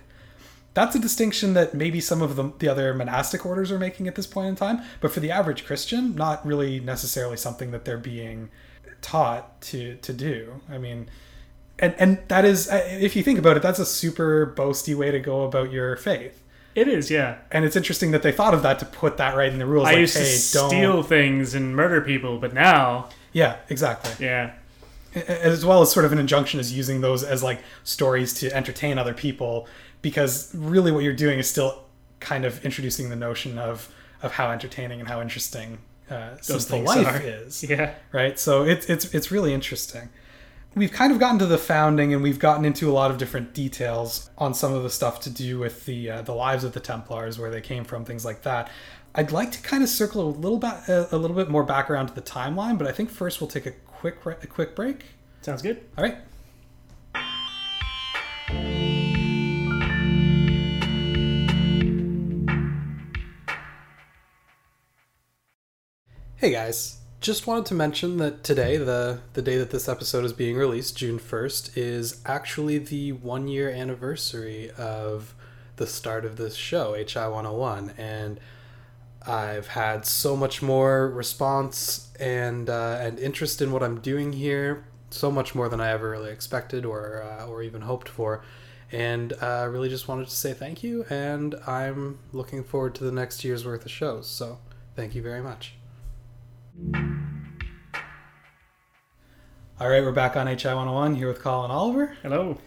[0.74, 4.16] that's a distinction that maybe some of the, the other monastic orders are making at
[4.16, 7.98] this point in time but for the average christian not really necessarily something that they're
[7.98, 8.50] being
[9.02, 11.10] taught to to do i mean
[11.80, 15.20] and and that is if you think about it that's a super boasty way to
[15.20, 16.38] go about your faith
[16.80, 17.38] It is, yeah.
[17.52, 19.88] and it's interesting that they thought of that to put that right in the rules
[19.88, 24.26] I like used hey to don't steal things and murder people, but now, yeah exactly
[24.26, 24.54] yeah,
[25.15, 28.98] as well as sort of an injunction is using those as like stories to entertain
[28.98, 29.68] other people
[30.02, 31.84] because really what you're doing is still
[32.20, 36.88] kind of introducing the notion of of how entertaining and how interesting uh, simple things
[36.88, 37.22] life are.
[37.22, 37.94] is yeah.
[38.12, 40.10] right so it's it's it's really interesting
[40.76, 43.54] we've kind of gotten to the founding and we've gotten into a lot of different
[43.54, 46.80] details on some of the stuff to do with the uh, the lives of the
[46.80, 48.70] templars where they came from things like that
[49.16, 52.08] i'd like to kind of circle a little bit a little bit more back around
[52.08, 55.04] to the timeline but i think first we'll take a quick a quick break
[55.42, 55.82] Sounds good.
[55.98, 56.18] all right.
[66.36, 70.34] Hey guys, just wanted to mention that today, the the day that this episode is
[70.34, 75.36] being released, June 1st, is actually the 1 year anniversary of
[75.76, 78.40] the start of this show, HI 101 and
[79.26, 84.86] I've had so much more response and uh, and interest in what I'm doing here,
[85.10, 88.44] so much more than I ever really expected or uh, or even hoped for,
[88.92, 91.06] and uh, really just wanted to say thank you.
[91.10, 94.28] And I'm looking forward to the next year's worth of shows.
[94.30, 94.60] So
[94.96, 95.79] thank you very much.
[99.80, 102.18] All right, we're back on HI 101 here with Colin Oliver.
[102.22, 102.58] Hello.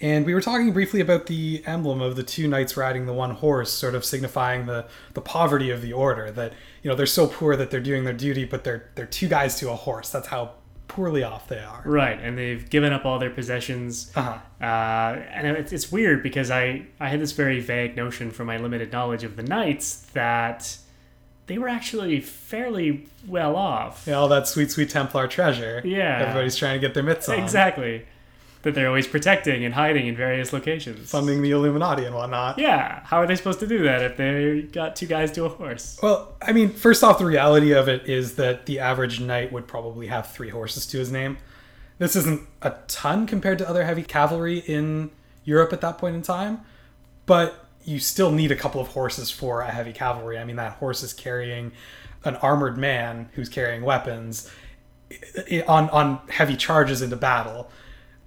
[0.00, 3.32] And we were talking briefly about the emblem of the two knights riding the one
[3.32, 6.30] horse, sort of signifying the, the poverty of the order.
[6.30, 6.52] That
[6.82, 9.58] you know they're so poor that they're doing their duty, but they're they're two guys
[9.60, 10.10] to a horse.
[10.10, 10.52] That's how
[10.90, 11.82] poorly off they are.
[11.84, 14.10] Right, and they've given up all their possessions.
[14.14, 14.38] Uh-huh.
[14.64, 18.56] Uh, and it's, it's weird because I, I had this very vague notion from my
[18.56, 20.76] limited knowledge of the knights that
[21.50, 24.04] they were actually fairly well off.
[24.06, 25.82] Yeah, all that sweet, sweet Templar treasure.
[25.84, 26.20] Yeah.
[26.20, 27.40] everybody's trying to get their mitts on.
[27.40, 28.06] Exactly.
[28.62, 31.10] That they're always protecting and hiding in various locations.
[31.10, 32.58] Funding the Illuminati and whatnot.
[32.58, 35.48] Yeah, how are they supposed to do that if they got two guys to a
[35.48, 35.98] horse?
[36.00, 39.66] Well, I mean, first off, the reality of it is that the average knight would
[39.66, 41.38] probably have three horses to his name.
[41.98, 45.10] This isn't a ton compared to other heavy cavalry in
[45.44, 46.60] Europe at that point in time,
[47.26, 50.38] but you still need a couple of horses for a heavy cavalry.
[50.38, 51.72] I mean, that horse is carrying
[52.24, 54.50] an armored man who's carrying weapons
[55.66, 57.70] on on heavy charges into battle,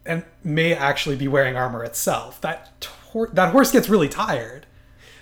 [0.06, 2.42] and may actually be wearing armor itself.
[2.42, 4.66] That tor- that horse gets really tired.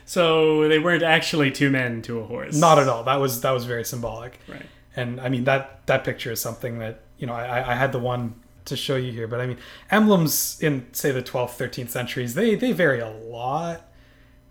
[0.06, 2.58] So they weren't actually two men to a horse.
[2.58, 3.04] Not at all.
[3.04, 4.40] That was that was very symbolic.
[4.48, 4.66] Right.
[4.96, 8.00] And I mean that that picture is something that you know I, I had the
[8.00, 9.58] one to show you here, but I mean
[9.90, 13.88] emblems in say the 12th, 13th centuries they they vary a lot.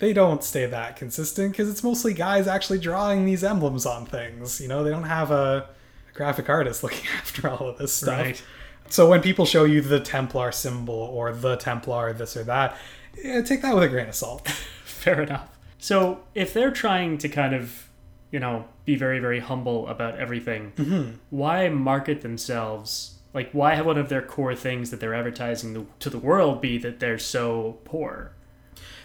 [0.01, 4.61] They don't stay that consistent because it's mostly guys actually drawing these emblems on things.
[4.61, 5.69] You know, they don't have a,
[6.13, 8.19] graphic artist looking after all of this stuff.
[8.21, 8.43] Right.
[8.89, 12.77] So when people show you the Templar symbol or the Templar this or that,
[13.23, 14.47] yeah, take that with a grain of salt.
[14.85, 15.49] Fair enough.
[15.79, 17.89] So if they're trying to kind of,
[18.33, 21.13] you know, be very, very humble about everything, Mm-hmm.
[21.31, 23.19] why market themselves?
[23.33, 26.61] Like, why have one of their core things that they're advertising the, to the world
[26.61, 28.33] be that they're so poor?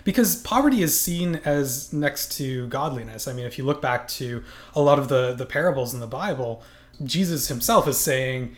[0.03, 3.27] Because poverty is seen as next to godliness.
[3.27, 4.43] I mean, if you look back to
[4.75, 6.63] a lot of the the parables in the Bible,
[7.03, 8.55] Jesus himself is saying,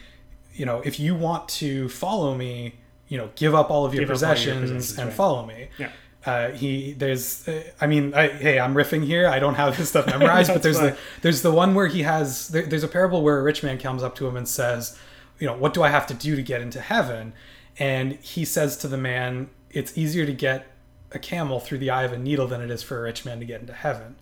[0.53, 2.75] you know, if you want to follow me,
[3.07, 5.15] you know, give up all of your, up all your possessions, possessions, and right.
[5.15, 5.69] follow me.
[5.77, 5.91] Yeah.
[6.25, 9.87] Uh, he there's uh, I mean I, hey I'm riffing here I don't have this
[9.87, 10.91] stuff memorized but there's fine.
[10.91, 13.77] the there's the one where he has there, there's a parable where a rich man
[13.77, 14.99] comes up to him and says
[15.39, 17.31] you know what do I have to do to get into heaven
[17.79, 20.67] and he says to the man it's easier to get
[21.11, 23.39] a camel through the eye of a needle than it is for a rich man
[23.39, 24.15] to get into heaven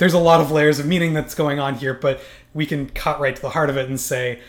[0.00, 2.22] there's a lot of layers of meaning that's going on here, but
[2.54, 4.40] we can cut right to the heart of it and say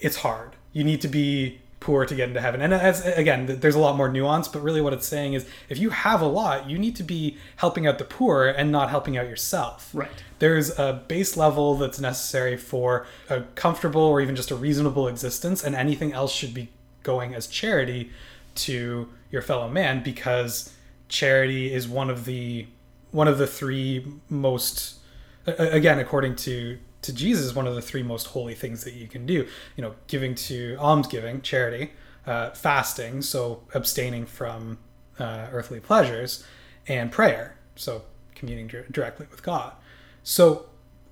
[0.00, 0.54] it's hard.
[0.72, 2.62] You need to be poor to get into heaven.
[2.62, 5.78] And as again, there's a lot more nuance, but really what it's saying is if
[5.78, 9.18] you have a lot, you need to be helping out the poor and not helping
[9.18, 9.90] out yourself.
[9.92, 10.10] Right.
[10.38, 15.64] There's a base level that's necessary for a comfortable or even just a reasonable existence,
[15.64, 16.68] and anything else should be
[17.02, 18.12] going as charity
[18.54, 20.72] to your fellow man because
[21.10, 22.66] charity is one of the
[23.10, 24.98] one of the three most
[25.46, 29.26] again according to to jesus one of the three most holy things that you can
[29.26, 29.46] do.
[29.76, 31.92] You know giving to almsgiving charity
[32.26, 34.78] uh, fasting so abstaining from
[35.18, 36.44] uh, earthly pleasures
[36.86, 38.02] and prayer so
[38.34, 39.74] communing dir- directly with god.
[40.22, 40.66] So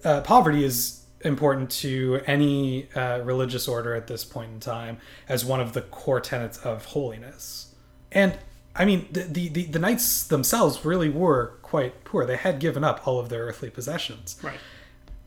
[0.04, 5.44] uh, poverty is important to any uh, religious order at this point in time as
[5.44, 7.74] one of the core tenets of holiness.
[8.12, 8.38] And
[8.79, 12.25] I mean, the, the, the, the knights themselves really were quite poor.
[12.25, 14.59] They had given up all of their earthly possessions Right.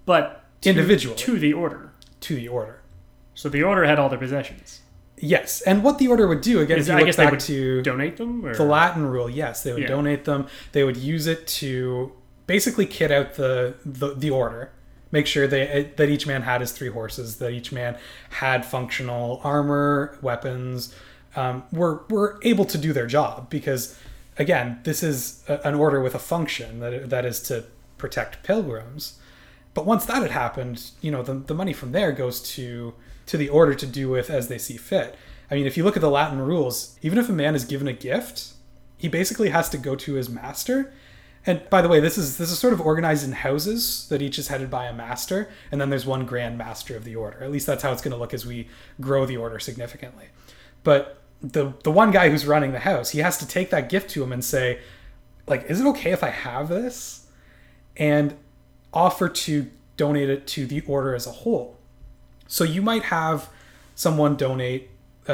[0.06, 1.16] But to, Individually.
[1.18, 1.92] to the order.
[2.22, 2.82] to the order.
[3.36, 4.82] So the order had all their possessions.
[5.18, 7.24] Yes, and what the order would do again, Is- if you I look guess they
[7.26, 9.88] back would to Donate them, or the Latin rule, yes, they would Yeah.
[9.90, 10.48] donate them.
[10.72, 12.12] They would use it to
[12.48, 14.72] basically kit out the the, the order,
[15.12, 17.98] make sure they eh, that each man had his three horses, that each man
[18.32, 20.96] had functional armor, weapons,
[21.36, 23.98] um, were were able to do their job because
[24.38, 27.66] again, this is a, an order with a function that that is to
[27.98, 29.20] protect pilgrims.
[29.74, 32.94] But once that had happened, you know, the, the money from there goes to
[33.28, 35.16] to the order to do with as they see fit.
[35.50, 37.88] I mean, if you look at the Latin rules, even if a man is given
[37.88, 38.54] a gift,
[38.98, 40.94] he basically has to go to his master.
[41.46, 44.38] And by the way, this is this is sort of organized in houses that each
[44.38, 47.44] is headed by a master, and then there's one grand master of the order.
[47.44, 48.68] At least that's how it's going to look as we
[49.00, 50.28] grow the order significantly.
[50.84, 54.10] But the the one guy who's running the house, he has to take that gift
[54.12, 54.80] to him and say,
[55.48, 57.28] like, is it okay if I have this?
[57.98, 58.36] And
[58.94, 61.78] offer to donate it to the order as a whole.
[62.48, 63.50] So you might have
[63.96, 64.90] someone donate
[65.28, 65.34] a,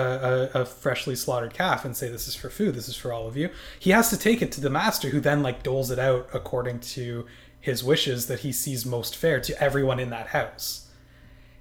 [0.53, 3.27] a, a freshly slaughtered calf and say this is for food, this is for all
[3.27, 3.49] of you.
[3.79, 6.79] He has to take it to the master, who then like doles it out according
[6.81, 7.25] to
[7.59, 10.86] his wishes that he sees most fair to everyone in that house.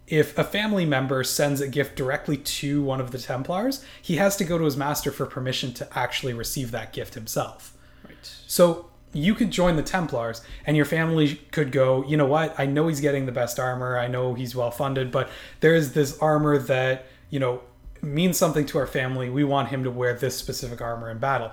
[0.07, 4.37] If a family member sends a gift directly to one of the Templars, he has
[4.37, 7.77] to go to his master for permission to actually receive that gift himself.
[8.05, 8.17] right.
[8.47, 12.05] So you could join the Templars, and your family could go.
[12.05, 12.59] You know what?
[12.59, 13.99] I know he's getting the best armor.
[13.99, 15.29] I know he's well funded, but
[15.61, 17.63] there is this armor that you know
[18.03, 19.31] means something to our family.
[19.31, 21.51] We want him to wear this specific armor in battle.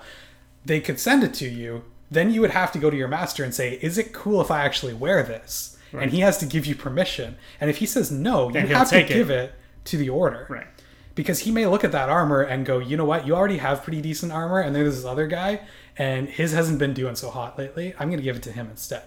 [0.65, 1.83] They could send it to you.
[2.11, 4.51] Then you would have to go to your master and say, "Is it cool if
[4.51, 7.35] I actually wear this?" And he has to give you permission.
[7.61, 9.13] And if he says no, you he'll have to take it.
[9.13, 9.53] give it
[9.85, 10.67] to the order Right.
[11.15, 13.83] because he may look at that armor and go, you know what, you already have
[13.83, 15.61] pretty decent armor, and there's this other guy,
[15.97, 17.93] and his hasn't been doing so hot lately.
[17.99, 19.03] I'm going to give it to him instead.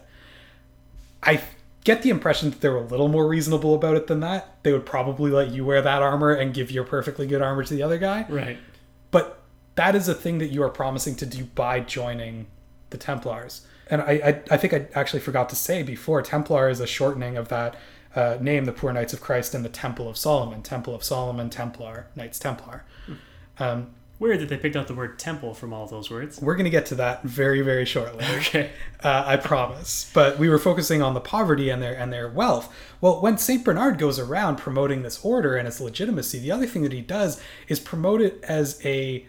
[1.23, 1.41] I
[1.85, 4.57] get the impression that they're a little more reasonable about it than that.
[4.63, 7.75] They would probably let you wear that armor and give your perfectly good armor to
[7.75, 8.27] the other guy.
[8.29, 8.59] Right.
[9.11, 9.41] But
[9.77, 12.47] that is a thing that you are promising to do by joining
[12.91, 13.67] the Templars.
[13.89, 17.37] And I, I, I think I actually forgot to say before, Templar is a shortening
[17.37, 17.77] of that
[18.15, 20.63] uh, name, the Poor Knights of Christ and the Temple of Solomon.
[20.63, 22.85] Temple of Solomon, Templar, Knights Templar.
[23.59, 26.41] Um, Weird that they picked out the word temple from all those words.
[26.41, 28.25] we're going to get to that very, very shortly.
[28.37, 28.71] Okay.
[29.05, 30.11] uh, I promise.
[30.15, 32.75] But we were focusing on the poverty and their and their wealth.
[33.03, 36.83] Well, when Saint Bernard goes around promoting this order and its legitimacy, the other thing
[36.83, 39.27] that he does is promote it as a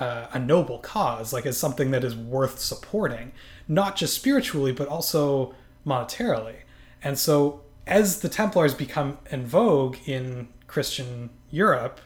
[0.00, 3.30] uh, a noble cause, like as something that is worth supporting,
[3.68, 5.54] not just spiritually but also
[5.86, 6.56] monetarily.
[7.02, 12.00] And so, as the Templars become in vogue in Christian Europe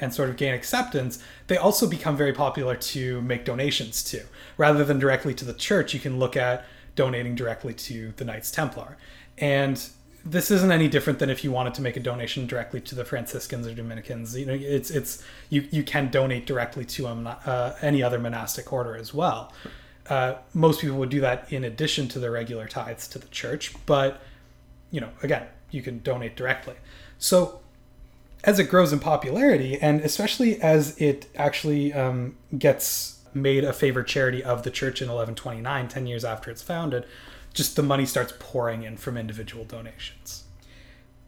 [0.00, 4.22] and sort of gain acceptance, they also become very popular to make donations to.
[4.56, 6.64] Rather than directly to the church, you can look at
[6.96, 8.96] donating directly to the Knights Templar.
[9.38, 9.80] And
[10.24, 13.04] this isn't any different than if you wanted to make a donation directly to the
[13.04, 14.36] Franciscans or Dominicans.
[14.36, 18.72] You know, it's it's you you can donate directly to a, uh, any other monastic
[18.72, 19.52] order as well.
[20.10, 23.72] Uh, most people would do that in addition to their regular tithes to the church,
[23.86, 24.20] but
[24.90, 26.74] you know, again, you can donate directly.
[27.18, 27.60] So
[28.44, 34.08] as it grows in popularity, and especially as it actually um, gets made a favored
[34.08, 37.06] charity of the church in 1129, 10 years after it's founded,
[37.54, 40.44] just the money starts pouring in from individual donations.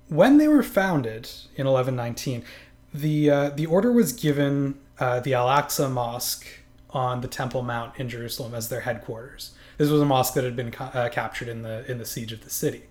[0.09, 2.45] when they were founded in 1119,
[2.93, 6.47] the uh, the order was given uh, the Al Aqsa Mosque
[6.93, 9.53] on the Temple Mount in Jerusalem as their headquarters.
[9.78, 12.32] This was a mosque that had been ca- uh, captured in the in the siege
[12.32, 12.82] of the city.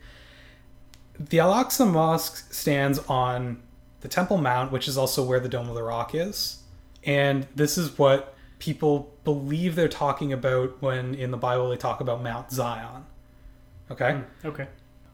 [1.20, 3.62] The Al Aqsa Mosque stands on
[4.02, 6.64] the Temple Mount, which is also where the Dome of the Rock is,
[7.04, 12.02] and this is what people believe they're talking about when in the Bible they talk
[12.02, 13.06] about Mount Zion.
[13.92, 14.68] Okay, Okay.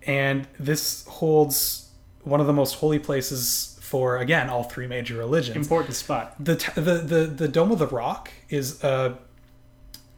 [0.06, 1.90] and this holds
[2.24, 6.36] one of the most holy places for again all three major religions Important spot.
[6.44, 9.18] the the the the dome of the rock is a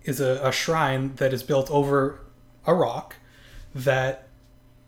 [0.03, 2.20] is a, a shrine that is built over
[2.65, 3.17] a rock
[3.76, 4.28] that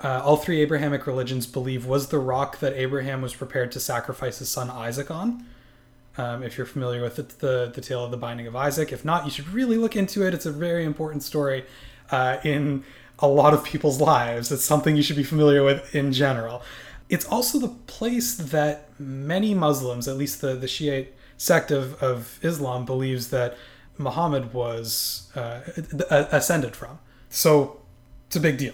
[0.03, 4.39] uh, all three Abrahamic religions believe was the rock that Abraham was prepared to sacrifice
[4.39, 5.45] his son Isaac on.
[6.17, 9.05] Um, if you're familiar with the, the the tale of the binding of Isaac, if
[9.05, 10.33] not, you should really look into it.
[10.33, 11.65] It's a very important story
[12.09, 12.83] uh, in
[13.19, 14.51] a lot of people's lives.
[14.51, 16.63] It's something you should be familiar with in general.
[17.11, 22.39] It's also the place that many Muslims, at least the, the Shiite sect of, of
[22.41, 23.57] Islam, believes that
[23.97, 25.59] Muhammad was uh,
[26.31, 26.99] ascended from.
[27.29, 27.81] So
[28.27, 28.73] it's a big deal.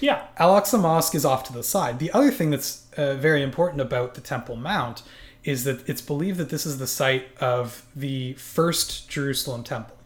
[0.00, 0.26] Yeah.
[0.38, 1.98] Al Aqsa Mosque is off to the side.
[1.98, 5.02] The other thing that's uh, very important about the Temple Mount
[5.42, 9.96] is that it's believed that this is the site of the first Jerusalem temple.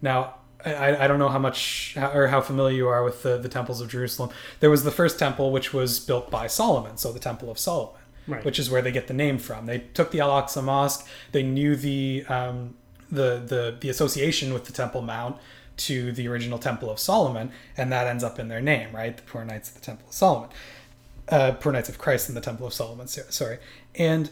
[0.00, 3.48] Now, I, I don't know how much or how familiar you are with the, the
[3.48, 4.30] temples of Jerusalem.
[4.60, 8.00] There was the first temple, which was built by Solomon, so the Temple of Solomon,
[8.26, 8.42] Right.
[8.44, 9.66] which is where they get the name from.
[9.66, 11.06] They took the Al Aqsa Mosque.
[11.32, 12.74] They knew the um,
[13.10, 15.36] the the the association with the Temple Mount
[15.76, 19.14] to the original Temple of Solomon, and that ends up in their name, right?
[19.14, 20.48] The Poor Knights of the Temple of Solomon,
[21.28, 23.06] uh, Poor Knights of Christ in the Temple of Solomon.
[23.08, 23.58] Sorry,
[23.96, 24.30] and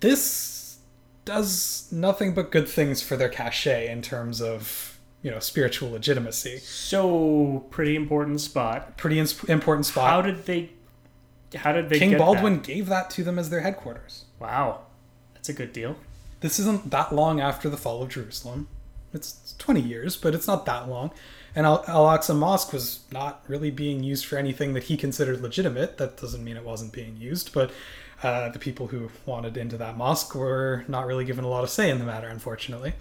[0.00, 0.78] this
[1.24, 4.93] does nothing but good things for their cachet in terms of
[5.24, 6.58] you know spiritual legitimacy.
[6.58, 8.96] So pretty important spot.
[8.96, 10.10] Pretty important spot.
[10.10, 10.70] How did they?
[11.56, 11.98] How did they?
[11.98, 12.62] King Baldwin that?
[12.62, 14.26] gave that to them as their headquarters.
[14.38, 14.82] Wow,
[15.32, 15.96] that's a good deal.
[16.40, 18.68] This isn't that long after the fall of Jerusalem.
[19.14, 21.10] It's 20 years, but it's not that long.
[21.54, 25.96] And Al Aqsa Mosque was not really being used for anything that he considered legitimate.
[25.98, 27.70] That doesn't mean it wasn't being used, but
[28.24, 31.70] uh, the people who wanted into that mosque were not really given a lot of
[31.70, 32.94] say in the matter, unfortunately.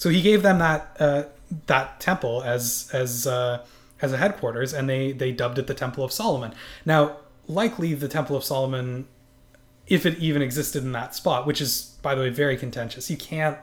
[0.00, 1.24] So he gave them that uh,
[1.66, 3.66] that temple as as uh,
[4.00, 6.54] as a headquarters, and they they dubbed it the Temple of Solomon.
[6.86, 9.06] Now, likely the Temple of Solomon
[9.86, 13.10] if it even existed in that spot, which is, by the way, very contentious.
[13.10, 13.58] You can't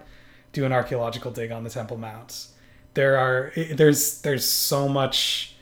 [0.53, 2.49] do an archaeological dig on the Temple Mount.
[2.93, 5.55] There are there's there's so much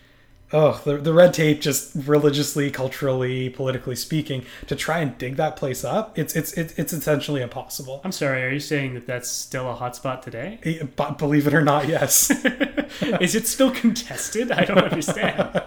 [0.53, 5.55] oh the, the red tape just religiously, culturally, politically speaking to try and dig that
[5.55, 6.17] place up.
[6.17, 8.01] It's it's it's, it's essentially impossible.
[8.03, 8.43] I'm sorry.
[8.43, 10.87] Are you saying that that's still a hotspot today?
[10.95, 12.29] But believe it or not, yes.
[13.21, 14.51] Is it still contested?
[14.51, 15.41] I don't understand.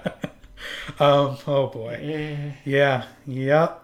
[1.00, 1.98] um, oh boy.
[2.02, 3.74] Eh, Yeah, yeah.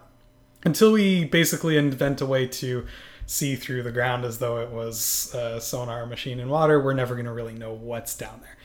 [0.63, 2.87] Until we basically invent a way to
[3.27, 7.15] see through the ground as though it was a sonar machine in water, we're never
[7.15, 8.57] going to really know what's down there.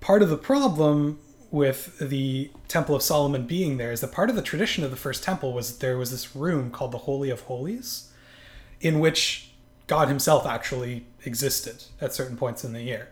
[0.00, 1.18] Part of the problem
[1.50, 4.96] with the Temple of Solomon being there is that part of the tradition of the
[4.96, 8.12] first temple was there was this room called the Holy of Holies,
[8.80, 9.50] in which
[9.86, 13.08] God Himself actually existed at certain points in the year.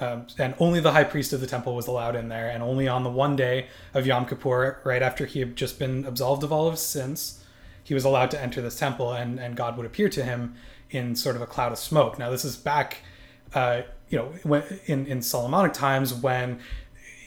[0.00, 2.88] Um, and only the high priest of the temple was allowed in there, and only
[2.88, 6.52] on the one day of Yom Kippur, right after he had just been absolved of
[6.52, 7.44] all of his sins,
[7.84, 10.54] he was allowed to enter this temple, and, and God would appear to him
[10.90, 12.18] in sort of a cloud of smoke.
[12.18, 12.98] Now, this is back,
[13.54, 16.60] uh, you know, in in Solomonic times when,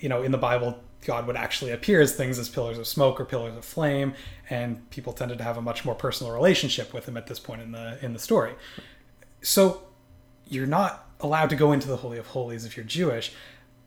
[0.03, 3.21] you know, in the Bible, God would actually appear as things as pillars of smoke
[3.21, 4.13] or pillars of flame,
[4.49, 7.61] and people tended to have a much more personal relationship with him at this point
[7.61, 8.53] in the in the story.
[9.41, 9.83] So
[10.45, 13.31] you're not allowed to go into the Holy of Holies if you're Jewish.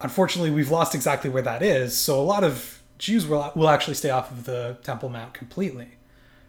[0.00, 1.94] Unfortunately, we've lost exactly where that is.
[1.94, 5.98] So a lot of Jews will, will actually stay off of the Temple Mount completely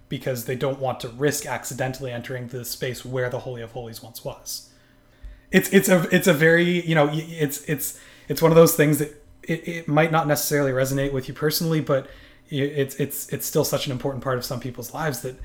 [0.08, 4.02] because they don't want to risk accidentally entering the space where the Holy of Holies
[4.02, 4.70] once was.
[5.52, 8.00] It's it's a it's a very you know it's it's
[8.30, 11.82] it's one of those things that it, it might not necessarily resonate with you personally,
[11.82, 12.08] but
[12.50, 15.36] it's it's it's still such an important part of some people's lives that,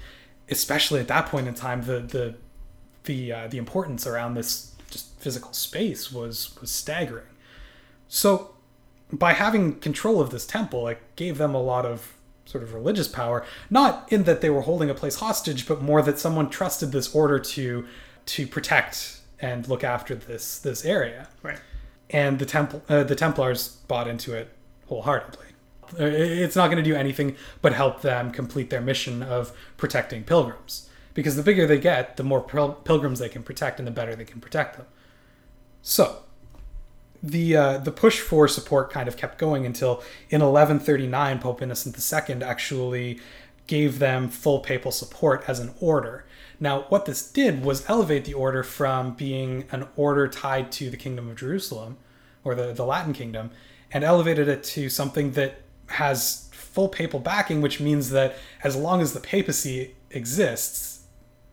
[0.51, 2.35] especially at that point in time, the the
[3.05, 7.27] the uh, the importance around this just physical space was was staggering.
[8.09, 8.55] So,
[9.11, 13.09] by having control of this temple, it gave them a lot of sort of religious
[13.09, 13.45] power.
[13.71, 17.15] Not in that they were holding a place hostage, but more that someone trusted this
[17.15, 17.87] order to
[18.27, 21.29] to protect and look after this this area.
[21.43, 21.59] right.
[22.13, 24.51] And the temple uh, the Templars bought into it
[24.87, 25.47] wholeheartedly.
[25.99, 30.25] Uh, It's not going to do anything but help them complete their mission of protecting
[30.25, 30.89] pilgrims.
[31.15, 34.15] Because the bigger they get, the more pil- pilgrims they can protect, and the better
[34.17, 34.87] they can protect them.
[35.83, 36.23] So,
[37.23, 41.97] the uh, the push for support kind of kept going until in 1139 Pope Innocent
[41.97, 43.21] II actually
[43.67, 46.25] gave them full papal support as an order.
[46.63, 50.97] Now, what this did was elevate the order from being an order tied to the
[50.97, 51.99] Kingdom of Jerusalem
[52.45, 53.51] or the, the Latin Kingdom
[53.91, 59.01] and elevated it to something that has full papal backing, which means that as long
[59.01, 61.03] as the papacy exists,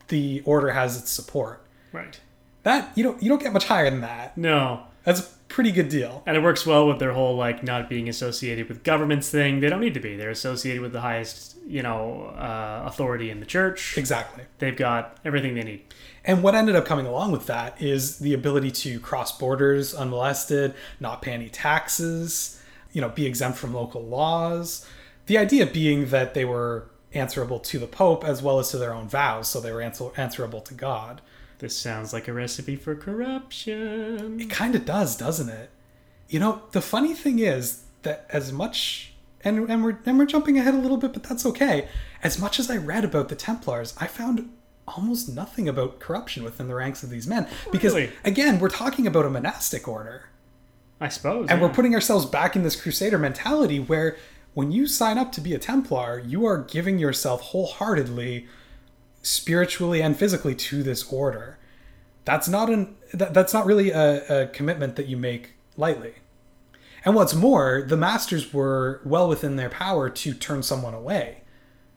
[0.09, 1.65] the order has its support.
[1.91, 2.19] Right.
[2.61, 4.37] That you don't you don't get much higher than that.
[4.37, 4.83] No.
[5.05, 6.23] That's pretty good deal.
[6.25, 9.59] And it works well with their whole like not being associated with governments thing.
[9.59, 10.15] They don't need to be.
[10.15, 13.97] They're associated with the highest, you know, uh, authority in the church.
[13.97, 14.45] Exactly.
[14.59, 15.81] They've got everything they need.
[16.23, 20.75] And what ended up coming along with that is the ability to cross borders unmolested,
[20.99, 24.87] not pay any taxes, you know, be exempt from local laws.
[25.25, 28.93] The idea being that they were answerable to the Pope as well as to their
[28.93, 31.21] own vows, so they were answer- answerable to God.
[31.59, 34.39] This sounds like a recipe for corruption.
[34.39, 35.69] It kind of does, doesn't it?
[36.29, 40.57] You know, the funny thing is that as much and and we're and we're jumping
[40.57, 41.87] ahead a little bit, but that's okay.
[42.23, 44.51] As much as I read about the Templars, I found
[44.87, 48.11] almost nothing about corruption within the ranks of these men oh, because Really?
[48.25, 50.29] again, we're talking about a monastic order.
[51.01, 51.47] I suppose.
[51.49, 51.67] And yeah.
[51.67, 54.17] we're putting ourselves back in this crusader mentality where
[54.53, 58.47] when you sign up to be a Templar, you are giving yourself wholeheartedly,
[59.21, 61.57] spiritually and physically to this order.
[62.25, 66.15] That's not an that, that's not really a, a commitment that you make lightly.
[67.05, 71.41] And what's more, the masters were well within their power to turn someone away.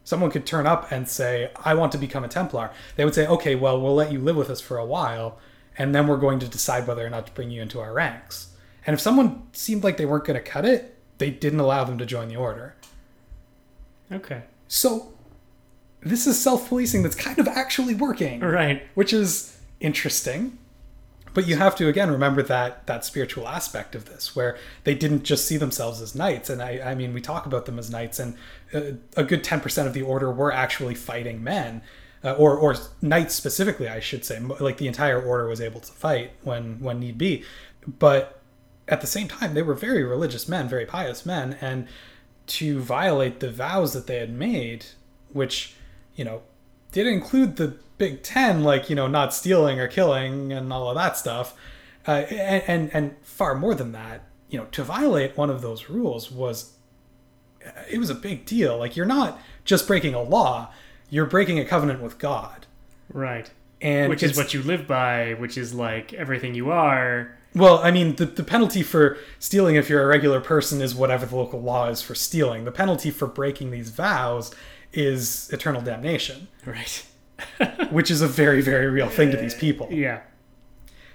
[0.05, 2.71] Someone could turn up and say, I want to become a Templar.
[2.95, 5.39] They would say, okay, well, we'll let you live with us for a while,
[5.77, 8.53] and then we're going to decide whether or not to bring you into our ranks.
[8.85, 11.97] And if someone seemed like they weren't going to cut it, they didn't allow them
[11.97, 12.75] to join the order.
[14.11, 14.43] Okay.
[14.67, 15.12] So
[16.05, 18.83] this is self policing that's kind of actually working, Right.
[18.95, 20.57] which is interesting.
[21.33, 25.23] But you have to again remember that that spiritual aspect of this, where they didn't
[25.23, 26.49] just see themselves as knights.
[26.49, 28.35] And I, I mean, we talk about them as knights, and
[28.73, 28.81] uh,
[29.17, 31.81] a good ten percent of the order were actually fighting men,
[32.23, 34.39] uh, or or knights specifically, I should say.
[34.39, 37.43] Like the entire order was able to fight when when need be,
[37.87, 38.39] but
[38.87, 41.87] at the same time, they were very religious men, very pious men, and
[42.45, 44.85] to violate the vows that they had made,
[45.31, 45.73] which,
[46.15, 46.41] you know,
[46.91, 50.95] did include the Big Ten, like, you know, not stealing or killing and all of
[50.95, 51.55] that stuff,
[52.07, 55.89] uh, and, and, and far more than that, you know, to violate one of those
[55.89, 56.73] rules was,
[57.89, 58.77] it was a big deal.
[58.77, 60.71] Like, you're not just breaking a law,
[61.09, 62.65] you're breaking a covenant with God.
[63.11, 63.49] Right.
[63.81, 67.37] And which is what you live by, which is like everything you are.
[67.55, 71.25] Well, I mean, the, the penalty for stealing if you're a regular person is whatever
[71.25, 72.65] the local law is for stealing.
[72.65, 74.55] The penalty for breaking these vows
[74.93, 77.05] is eternal damnation, Right.
[77.91, 79.87] which is a very, very real thing to these uh, people.
[79.91, 80.21] Yeah.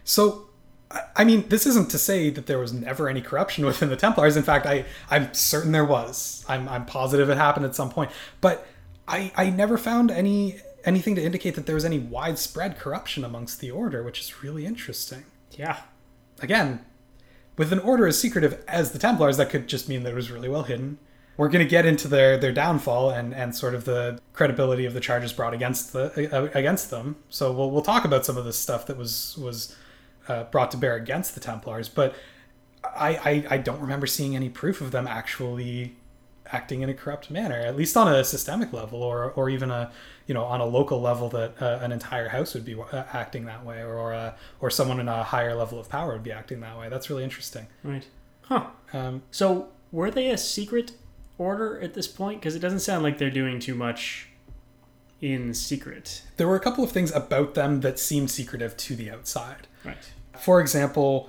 [0.04, 0.48] So,
[0.90, 3.96] I- I mean, this isn't to say that there was never any corruption within the
[3.96, 4.36] Templars.
[4.36, 6.44] In fact, I, I'm certain there was.
[6.48, 8.10] I'm, I'm positive it happened at some point.
[8.40, 8.66] But
[9.06, 13.60] I, I never found any anything to indicate that there was any widespread corruption amongst
[13.60, 15.24] the order, which is really interesting.
[15.52, 15.80] Yeah.
[16.40, 16.84] again,
[17.58, 20.30] with an order as secretive as the Templars, that could just mean that it was
[20.30, 20.98] really well hidden.
[21.38, 24.92] We're going to get into their, their downfall and, and sort of the credibility of
[24.92, 27.16] the charges brought against the uh, against them.
[27.30, 29.74] So we'll, we'll talk about some of the stuff that was was
[30.28, 32.14] uh, brought to bear against the Templars, but
[32.84, 35.94] I, I I don't remember seeing any proof of them actually
[36.50, 39.90] acting in a corrupt manner, at least on a systemic level, or or even a
[40.26, 43.44] you know on a local level that uh, an entire house would be uh, acting
[43.46, 46.32] that way, or or, uh, or someone in a higher level of power would be
[46.32, 46.88] acting that way.
[46.88, 47.66] That's really interesting.
[47.84, 48.06] Right.
[48.42, 48.66] Huh.
[48.92, 50.92] Um, So were they a secret
[51.38, 52.40] order at this point?
[52.40, 54.28] Because it doesn't sound like they're doing too much
[55.20, 56.22] in secret.
[56.36, 59.66] there were a couple of things about them that seemed secretive to the outside.
[59.84, 59.96] Right.
[60.38, 61.28] For example,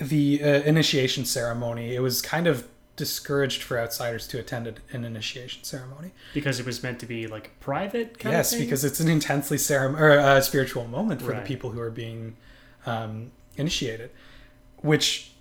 [0.00, 1.94] the uh, initiation ceremony.
[1.96, 6.12] It was kind of discouraged for outsiders to attend an initiation ceremony.
[6.32, 8.66] Because it was meant to be like private kind yes, of thing?
[8.68, 11.42] because it's an intensely cerem- or uh, spiritual moment for Right.
[11.42, 12.36] the people who are being
[12.86, 14.10] um, initiated,
[14.76, 15.32] which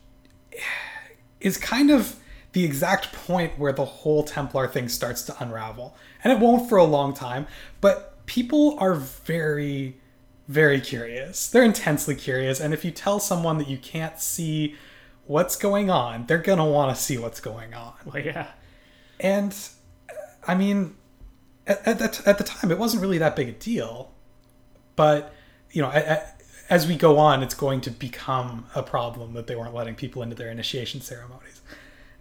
[1.40, 2.16] is kind of
[2.54, 5.96] the exact point where the whole Templar thing starts to unravel.
[6.24, 7.48] And it won't for a long time,
[7.82, 9.98] but people are very,
[10.48, 11.50] very curious.
[11.50, 12.60] They're intensely curious.
[12.60, 14.76] And if you tell someone that you can't see
[15.26, 17.94] what's going on, they're going to want to see what's going on.
[18.06, 18.48] Well, yeah.
[19.20, 19.56] And
[20.48, 20.96] I mean,
[21.66, 24.12] at, at, the, at the time, it wasn't really that big a deal.
[24.96, 25.34] But,
[25.72, 25.90] you know,
[26.70, 30.22] as we go on, it's going to become a problem that they weren't letting people
[30.22, 31.62] into their initiation ceremonies.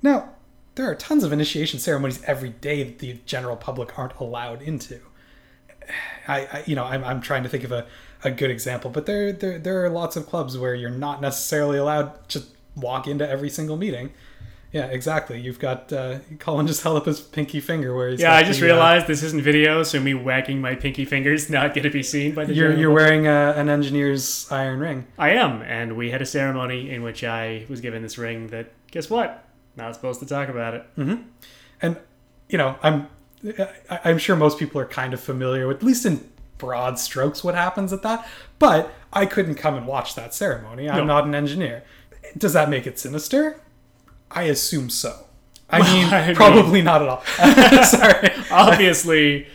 [0.02, 0.30] Now,
[0.74, 5.00] there are tons of initiation ceremonies every day that the general public aren't allowed into.
[6.26, 7.86] I, I you know, I'm, I'm trying to think of a,
[8.24, 11.78] a good example, but there, there there are lots of clubs where you're not necessarily
[11.78, 12.42] allowed to
[12.76, 14.12] walk into every single meeting.
[14.72, 15.38] Yeah, exactly.
[15.38, 18.20] You've got uh, Colin just held up his pinky finger where he's.
[18.20, 21.50] Yeah, I just the, uh, realized this isn't video, so me wagging my pinky fingers
[21.50, 25.06] not going to be seen by the you're you're wearing a, an engineer's iron ring.
[25.18, 28.72] I am, and we had a ceremony in which I was given this ring that,
[28.90, 29.44] guess what?
[29.76, 30.84] Not supposed to talk about it.
[31.80, 31.96] and
[32.48, 33.08] you know i'm
[33.90, 37.42] I- i'm sure most people are kind of familiar with at least in broad strokes
[37.42, 40.88] what happens at that but i couldn't come and watch that ceremony.
[40.88, 41.04] I'm No.
[41.04, 41.82] not an engineer.
[42.36, 43.60] Does that make it sinister?
[44.30, 45.26] I assume so.
[45.70, 47.22] I mean I mean- probably not at all.
[47.84, 48.30] Sorry.
[48.50, 49.46] Obviously,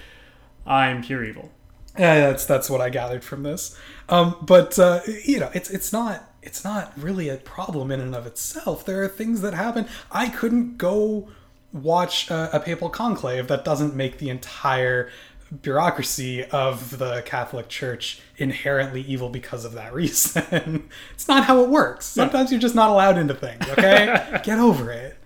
[0.65, 1.51] I'm pure evil.
[1.97, 3.77] yeah that's that's what i gathered from this.
[4.09, 8.15] Um, but uh, you know it's it's not it's not really a problem in and
[8.15, 8.85] of itself.
[8.85, 9.85] There are things that happen.
[10.09, 11.27] I couldn't go
[11.73, 15.11] watch a, a papal conclave that doesn't make the entire
[15.61, 20.89] bureaucracy of the catholic church inherently evil because of that reason.
[21.13, 22.05] It's not how it works.
[22.05, 24.39] Sometimes you're just not allowed into things okay?
[24.43, 25.17] Get over it.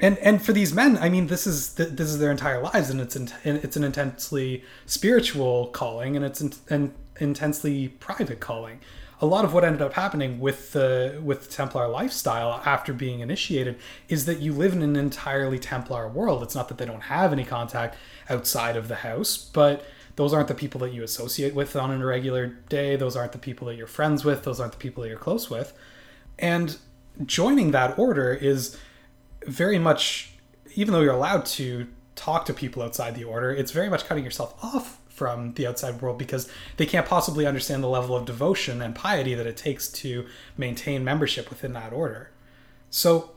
[0.00, 2.90] And and for these men, I mean, this is th- this is their entire lives,
[2.90, 8.80] and it's in, it's an intensely spiritual calling, and it's an intensely private calling.
[9.22, 13.20] A lot of what ended up happening with the with the Templar lifestyle after being
[13.20, 16.42] initiated is that you live in an entirely Templar world.
[16.42, 17.96] It's not that they don't have any contact
[18.28, 19.84] outside of the house, but
[20.16, 22.96] those aren't the people that you associate with on a regular day.
[22.96, 24.42] Those aren't the people that you're friends with.
[24.42, 25.72] Those aren't the people that you're close with.
[26.38, 26.76] And
[27.24, 28.76] joining that order is
[29.46, 30.34] very much,
[30.74, 34.24] even though you're allowed to talk to people outside the order, it's very much cutting
[34.24, 38.80] yourself off from the outside world because they can't possibly understand the level of devotion
[38.80, 42.30] and piety that it takes to maintain membership within that order.
[42.90, 43.30] So,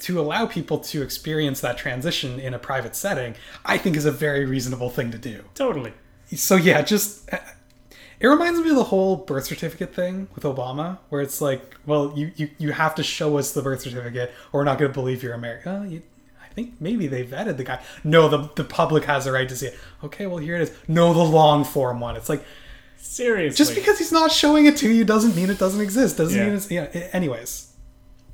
[0.00, 3.34] to allow people to experience that transition in a private setting,
[3.64, 5.44] I think is a very reasonable thing to do.
[5.54, 5.92] Totally.
[6.34, 7.38] So yeah, just uh,
[8.18, 12.12] it reminds me of the whole birth certificate thing with Obama, where it's like, well,
[12.16, 14.94] you you, you have to show us the birth certificate, or we're not going to
[14.94, 15.72] believe you're American.
[15.72, 16.02] Oh, you,
[16.64, 17.80] think maybe they vetted the guy.
[18.04, 19.78] No, the the public has a right to see it.
[20.04, 20.72] Okay, well here it is.
[20.88, 22.16] No, the long form one.
[22.16, 22.44] It's like
[22.96, 23.56] Seriously.
[23.56, 26.16] just because he's not showing it to you doesn't mean it doesn't exist.
[26.18, 26.46] Doesn't Yeah.
[26.46, 26.88] mean it's yeah.
[26.94, 27.72] a- Anyways,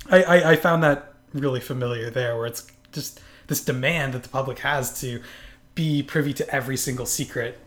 [0.09, 4.29] I, I I found that really familiar there, where it's just this demand that the
[4.29, 5.21] public has to
[5.75, 7.59] be privy to every single secret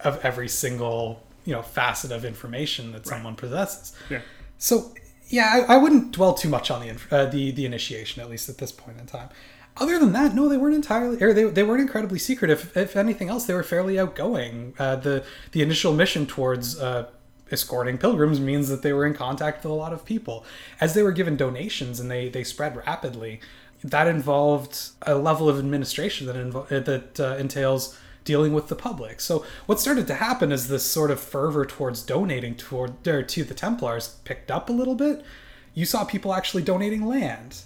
[0.00, 3.92] of every single you know facet of information that someone possesses.
[4.10, 4.20] Yeah.
[4.58, 4.92] So
[5.28, 8.48] yeah, I, I wouldn't dwell too much on the uh, the the initiation at least
[8.48, 9.28] at this point in time.
[9.78, 12.50] Other than that, no, they weren't entirely, or they, they weren't incredibly secret.
[12.50, 14.74] If, if anything else, they were fairly outgoing.
[14.78, 17.10] Uh, the the initial mission towards uh,
[17.50, 20.44] escorting pilgrims means that they were in contact with a lot of people.
[20.80, 23.40] As they were given donations and they they spread rapidly,
[23.84, 28.74] that involved a level of administration that invo- uh, that uh, entails dealing with the
[28.74, 29.20] public.
[29.20, 33.54] So what started to happen is this sort of fervor towards donating toward to the
[33.54, 35.24] Templars picked up a little bit.
[35.74, 37.62] You saw people actually donating land.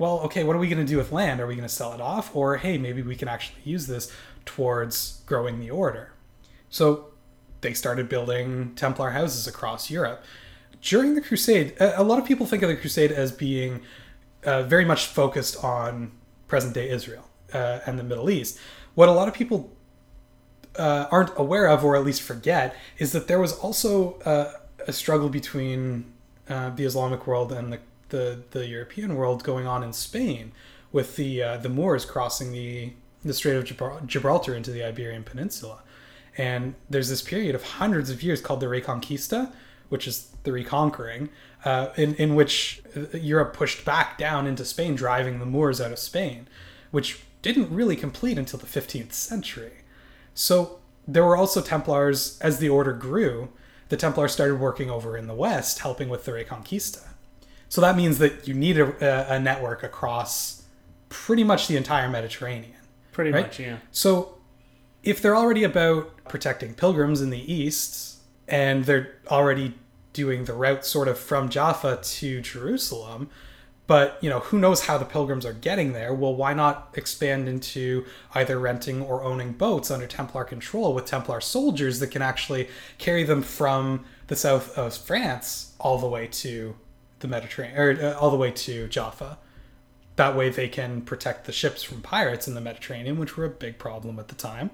[0.00, 1.42] Well, okay, what are we going to do with land?
[1.42, 4.10] Are we going to sell it off or hey, maybe we can actually use this
[4.46, 6.14] towards growing the order.
[6.70, 7.08] So
[7.60, 10.24] they started building Templar houses across Europe.
[10.80, 13.82] During the Crusade, a lot of people think of the Crusade as being
[14.42, 16.12] uh, very much focused on
[16.48, 18.58] present day Israel uh, and the Middle East.
[18.94, 19.70] What a lot of people
[20.78, 24.52] uh, aren't aware of, or at least forget, is that there was also uh,
[24.86, 26.10] a struggle between
[26.48, 27.80] uh, the Islamic world and the,
[28.10, 30.52] the, the European world going on in Spain,
[30.92, 32.92] with the uh, the Moors crossing the
[33.24, 35.82] the Strait of Gibral- Gibraltar into the Iberian Peninsula.
[36.38, 39.52] And there's this period of hundreds of years called the Reconquista,
[39.88, 41.28] which is the reconquering,
[41.64, 45.92] uh, in, in which uh, Europe pushed back down into Spain, driving the Moors out
[45.92, 46.48] of Spain,
[46.90, 49.72] which didn't really complete until the 15th century.
[50.34, 53.50] So there were also Templars, as the order grew,
[53.88, 57.09] the Templars started working over in the West, helping with the Reconquista.
[57.70, 60.64] So that means that you need a, a network across
[61.08, 62.74] pretty much the entire Mediterranean.
[63.12, 63.46] Pretty Right?
[63.46, 63.76] much, yeah.
[63.92, 64.34] So
[65.02, 68.18] if they're already about protecting pilgrims in the east
[68.48, 69.74] and they're already
[70.12, 73.30] doing the route sort of from Jaffa to Jerusalem,
[73.86, 76.12] but you know, who knows how the pilgrims are getting there?
[76.12, 78.04] Well, why not expand into
[78.34, 82.68] either renting or owning boats under Templar control with Templar soldiers that can actually
[82.98, 86.74] carry them from the south of France all the way to
[87.20, 89.38] the Mediterranean or uh, all the way to Jaffa?
[90.16, 93.50] That way they can protect the ships from pirates in the Mediterranean, which were a
[93.50, 94.70] big problem at the time.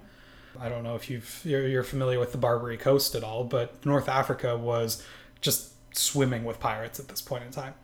[0.59, 3.85] I don't know if you've you're, you're familiar with the Barbary Coast at all, but
[3.85, 5.03] North Africa was
[5.39, 7.75] just swimming with pirates at this point in time.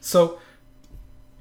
[0.00, 0.38] So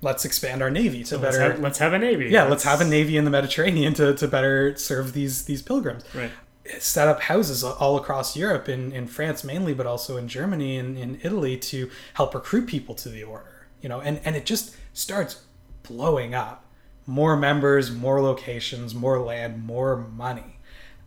[0.02, 2.28] let's expand our navy to Let's better have, let's have a navy.
[2.30, 6.04] yeah, let's have a navy in the Mediterranean to, to better serve these these pilgrims.
[6.14, 6.32] Right.
[6.80, 10.98] Set up houses all across Europe, in, in France mainly, but also in Germany and
[10.98, 13.68] in Italy to help recruit people to the order.
[13.82, 15.44] You know, and, and it just starts
[15.84, 16.66] blowing up.
[17.08, 20.58] More members, more locations, more land, more money.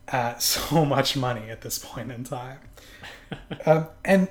[0.08, 2.58] Uh, so much money at this point in time.
[3.66, 4.28] um, and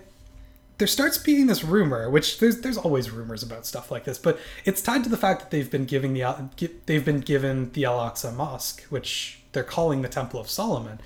[0.77, 4.39] there starts being this rumor, which there's there's always rumors about stuff like this, but
[4.65, 6.49] it's tied to the fact that they've been giving the
[6.85, 10.99] they've been given the Al Aqsa Mosque, which they're calling the Temple of Solomon,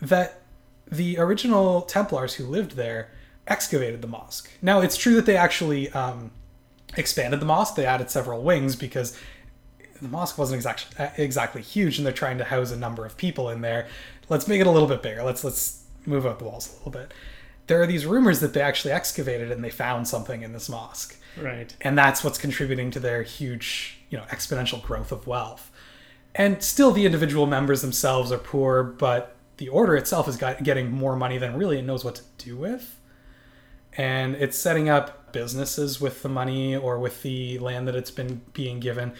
[0.00, 0.42] that
[0.90, 3.10] the original Templars who lived there
[3.46, 4.50] excavated the mosque.
[4.60, 6.30] Now it's true that they actually um,
[6.96, 9.18] expanded the mosque; they added several wings because
[10.00, 13.48] the mosque wasn't exactly exactly huge, and they're trying to house a number of people
[13.48, 13.88] in there.
[14.28, 15.22] Let's make it a little bit bigger.
[15.22, 17.12] Let's let's move out the walls a little bit
[17.66, 21.16] there are these rumors that they actually excavated and they found something in this mosque.
[21.40, 21.74] Right.
[21.80, 25.70] And that's what's contributing to their huge, you know, exponential growth of wealth.
[26.38, 31.16] And still, the individual members themselves are poor, but the order itself is getting more
[31.16, 33.00] money than really it knows what to do with.
[33.96, 38.42] And it's setting up businesses with the money or with the land that it's been
[38.52, 39.14] being given.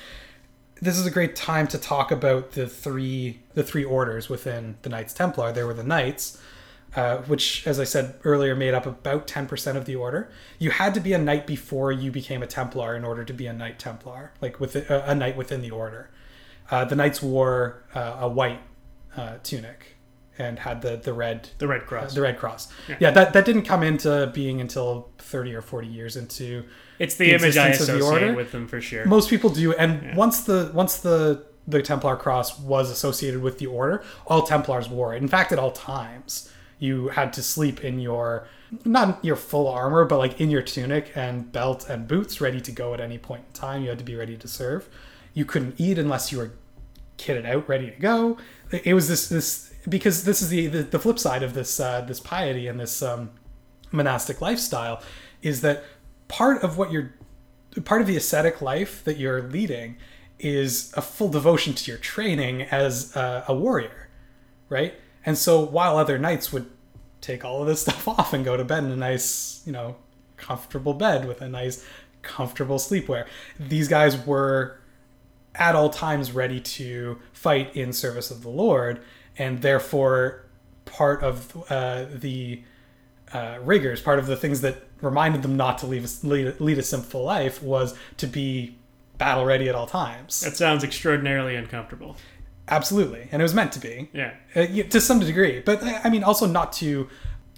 [0.82, 4.90] This is a great time to talk about the three the three orders within the
[4.90, 5.52] Knights Templar.
[5.52, 6.38] There were the Knights,
[6.94, 10.30] uh, which, as I said earlier, made up about 10% of the order.
[10.58, 13.46] You had to be a knight before you became a Templar in order to be
[13.46, 16.10] a Knight Templar, like with a, a knight within the order.
[16.70, 18.60] Uh, the knights wore uh, a white
[19.16, 19.96] uh, tunic
[20.38, 22.96] and had the, the red the red cross the red cross yeah.
[23.00, 23.10] yeah.
[23.10, 26.64] that, that didn't come into being until 30 or 40 years into
[26.98, 28.34] it's the, the image I associate the order.
[28.34, 30.14] with them for sure most people do and yeah.
[30.14, 35.14] once the once the the Templar cross was associated with the order all Templars wore
[35.14, 38.46] it in fact at all times you had to sleep in your
[38.84, 42.72] not your full armor, but like in your tunic and belt and boots, ready to
[42.72, 43.82] go at any point in time.
[43.82, 44.88] You had to be ready to serve.
[45.37, 46.53] You couldn't eat unless you were
[47.18, 48.39] kitted out, ready to go.
[48.72, 52.01] It was this this because this is the the, the flip side of this uh,
[52.01, 53.30] this piety and this um,
[53.93, 55.03] monastic lifestyle
[55.43, 55.84] is that
[56.28, 57.12] part of what you're
[57.84, 59.99] part of the ascetic life that you're leading
[60.39, 64.09] is a full devotion to your training as a, a warrior,
[64.70, 64.95] right?
[65.26, 66.70] And so while other knights would
[67.20, 69.97] take all of this stuff off and go to bed in a nice, you know,
[70.39, 71.84] comfortable bed with a nice,
[72.22, 73.26] comfortable sleepwear,
[73.61, 74.80] these guys were
[75.59, 79.00] at all times ready to fight in service of the Lord,
[79.38, 80.44] and therefore
[80.84, 82.62] part of uh, the
[83.32, 86.78] uh, rigors, part of the things that reminded them not to leave a, lead, lead
[86.78, 88.76] a sinful life was to be
[89.18, 90.40] battle ready at all times.
[90.40, 92.16] That sounds extraordinarily uncomfortable.
[92.68, 94.09] Absolutely, and it was meant to be.
[94.12, 97.09] Yeah, uh, to some degree, but uh, I mean, also not to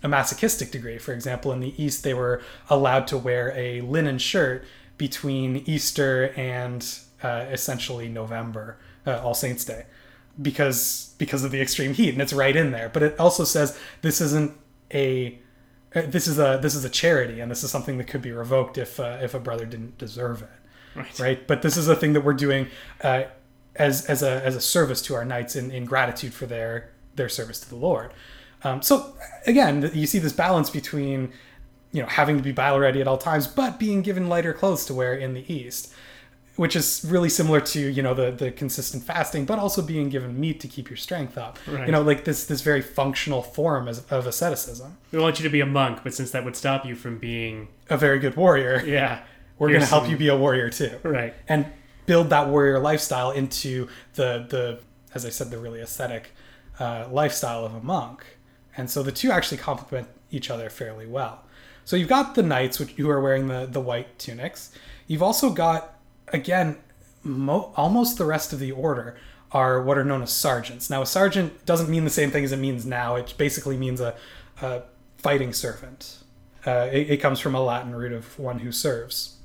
[0.03, 0.99] a masochistic degree.
[0.99, 4.65] For example, in the East, they were allowed to wear a linen shirt
[4.97, 9.87] between Easter and uh, essentially November, uh, All Saints Day,
[10.41, 12.89] because because of the extreme heat, and it's right in there.
[12.89, 14.53] But it also says this isn't
[14.93, 15.39] a
[15.95, 18.33] uh, this is a this is a charity, and this is something that could be
[18.33, 20.49] revoked if uh, if a brother didn't deserve it.
[20.95, 21.19] Right.
[21.19, 21.47] right.
[21.47, 22.69] But this is a thing that we're doing
[23.03, 23.25] uh,
[23.77, 27.29] as as a as a service to our knights in, in gratitude for their their
[27.29, 28.13] service to the Lord.
[28.65, 29.15] Um, so
[29.47, 31.33] again, you see this balance between
[31.93, 34.85] you know having to be battle ready at all times, but being given lighter clothes
[34.87, 35.93] to wear in the East,
[36.59, 40.39] which is really similar to you know the the consistent fasting, but also being given
[40.39, 41.57] meat to keep your strength up.
[41.69, 41.87] Right.
[41.87, 44.99] You know, like this this very functional form of, of asceticism.
[45.13, 47.69] We want you to be a monk, but since that would stop you from being
[47.89, 49.23] a very good warrior, yeah,
[49.59, 50.99] we're going to help you be a warrior too.
[51.05, 51.33] Right.
[51.47, 51.67] And
[52.07, 54.81] build that warrior lifestyle into the the
[55.15, 56.33] as I said the really ascetic
[56.81, 58.25] uh, lifestyle of a monk.
[58.77, 61.45] And so the two actually complement each other fairly well.
[61.85, 64.73] So you've got the knights which, who are wearing the the white tunics.
[65.07, 65.98] You've also got
[66.33, 66.77] again
[67.23, 69.17] mo- almost the rest of the order
[69.53, 70.91] are what are known as sergeants.
[70.91, 73.17] Now a sergeant doesn't mean the same thing as it means now.
[73.17, 74.15] It basically means a,
[74.61, 74.83] a
[75.17, 76.19] fighting servant.
[76.67, 79.37] Uh, it, it comes from a Latin root of one who serves.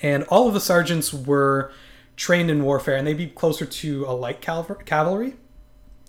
[0.00, 1.72] And all of the sergeants were
[2.16, 5.34] trained in warfare, and they'd be closer to a light cavalry.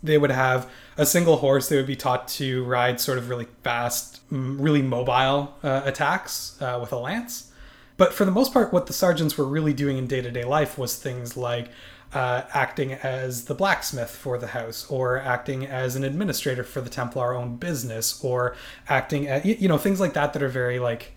[0.02, 1.70] They would have a single horse.
[1.70, 6.78] They would be taught to ride sort of really fast, really mobile uh, attacks uh,
[6.80, 7.49] with a lance.
[8.00, 10.46] But for the most part, what the sergeants were really doing in day to day
[10.46, 11.68] life was things like
[12.14, 16.90] uh, acting as the blacksmith for the house, or acting as an administrator for the
[16.90, 18.56] Templar owned business, or
[18.88, 21.12] acting at, you know, things like that that are very like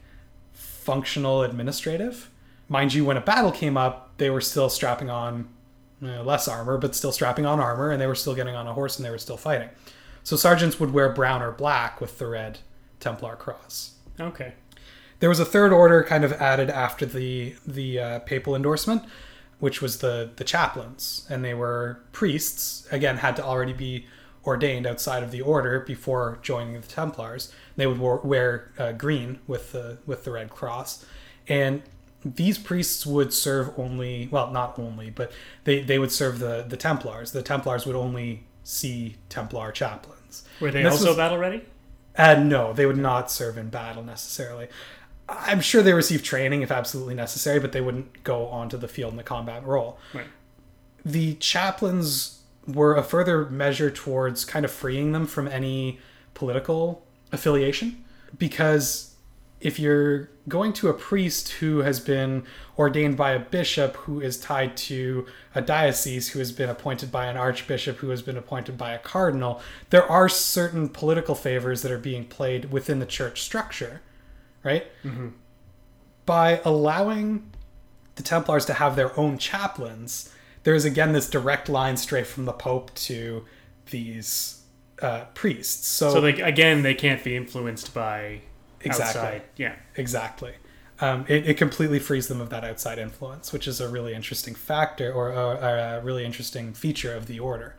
[0.53, 2.29] functional administrative.
[2.69, 5.49] Mind you, when a battle came up, they were still strapping on
[6.01, 8.67] you know, less armor, but still strapping on armor, and they were still getting on
[8.67, 9.69] a horse and they were still fighting.
[10.25, 12.59] So sergeants would wear brown or black with the red
[12.99, 13.95] Templar cross.
[14.19, 14.55] Okay.
[15.23, 19.05] There was a third order kind of added after the the uh, papal endorsement,
[19.61, 22.89] which was the the chaplains, and they were priests.
[22.91, 24.07] Again, had to already be
[24.45, 27.53] ordained outside of the order before joining the Templars.
[27.77, 31.07] They would wear, wear uh, green with the with the red cross,
[31.47, 31.85] and
[32.25, 35.31] these priests would serve only well, not only, but
[35.63, 37.31] they they would serve the the Templars.
[37.31, 40.43] The Templars would only see Templar chaplains.
[40.61, 41.63] Were they also was- battle ready?
[42.15, 44.69] Uh, no, they would not serve in battle necessarily.
[45.29, 49.13] I'm sure they receive training if absolutely necessary, but they wouldn't go onto the field
[49.13, 49.99] in the combat role.
[50.13, 50.27] Right.
[51.05, 55.99] The chaplains were a further measure towards kind of freeing them from any
[56.35, 58.05] political affiliation
[58.39, 59.15] because
[59.61, 62.45] if you're going to a priest who has been
[62.77, 67.27] ordained by a bishop who is tied to a diocese who has been appointed by
[67.27, 69.61] an archbishop who has been appointed by a cardinal
[69.91, 74.01] there are certain political favors that are being played within the church structure
[74.63, 74.87] right
[76.27, 77.51] by allowing
[78.15, 80.33] the templars to have their own chaplains
[80.65, 83.45] there is again this direct line straight from the pope to
[83.91, 84.63] these
[85.01, 88.43] uh, priests so, So they again they can't be influenced by
[88.85, 89.21] Exactly.
[89.21, 89.43] outside.
[89.57, 89.75] Yeah.
[89.97, 90.55] Exactly.
[91.01, 94.55] Um, it, it completely frees them of that outside influence, which is a really interesting
[94.55, 97.75] factor or, or, or a really interesting feature of the order.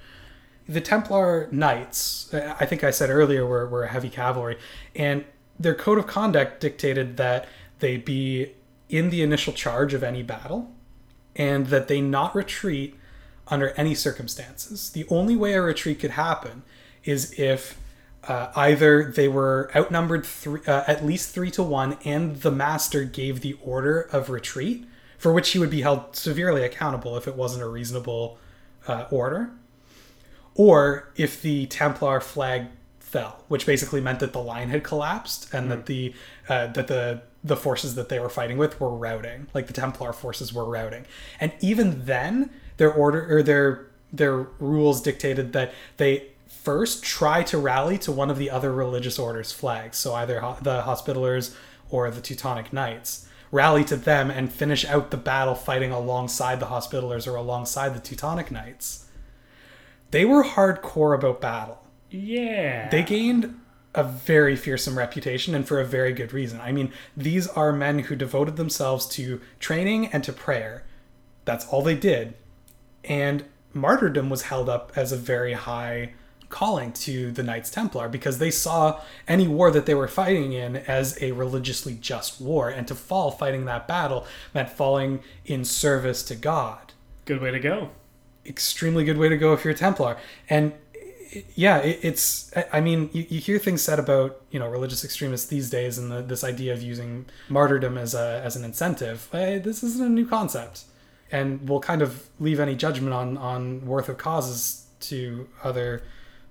[0.67, 4.57] The Templar Knights, uh, I think I said earlier, were, were heavy cavalry,
[4.95, 5.25] and
[5.59, 7.47] their code of conduct dictated that
[7.79, 8.51] they be
[8.89, 10.71] in the initial charge of any battle
[11.35, 12.95] and that they not retreat
[13.47, 14.91] under any circumstances.
[14.91, 16.63] The only way a retreat could happen
[17.03, 17.77] is if
[18.27, 23.03] uh, either they were outnumbered three, uh, at least three to one, and the master
[23.03, 24.85] gave the order of retreat,
[25.17, 28.37] for which he would be held severely accountable if it wasn't a reasonable
[28.87, 29.51] uh, order,
[30.55, 32.67] or if the Templar flag
[33.13, 36.13] fell, which basically meant that the line had collapsed and that the
[36.49, 40.11] uh, that the the forces that they were fighting with were routing, like the Templar
[40.11, 41.05] forces were routing,
[41.39, 47.57] and even then, their order or their their rules dictated that they first try to
[47.57, 51.55] rally to one of the other religious orders' flags, so either ho- the Hospitallers
[51.91, 53.27] or the Teutonic Knights.
[53.51, 57.99] Rally to them and finish out the battle fighting alongside the Hospitallers or alongside the
[57.99, 59.05] Teutonic Knights.
[60.09, 61.82] They were hardcore about battle.
[62.13, 62.89] Yeah.
[62.89, 63.59] They gained
[63.95, 66.61] a very fearsome reputation and for a very good reason.
[66.61, 70.83] I mean, these are men who devoted themselves to training and to prayer.
[71.45, 72.33] That's all they did.
[73.03, 76.13] And martyrdom was held up as a very high
[76.49, 80.75] calling to the Knights Templar because they saw any war that they were fighting in
[80.77, 82.69] as a religiously just war.
[82.69, 86.93] And to fall fighting that battle meant falling in service to God
[87.25, 87.89] Good way to go.
[88.45, 90.17] extremely good way to go if you're a Templar.
[90.49, 90.73] And
[91.55, 92.51] yeah, it, it's.
[92.71, 96.11] I- mean, you, you hear things said about you know religious extremists these days, and
[96.11, 99.27] the, this idea of using martyrdom as a as an incentive.
[99.33, 100.83] Eh, this isn't a new concept,
[101.31, 106.03] and we'll kind of leave any judgment on on worth of causes to other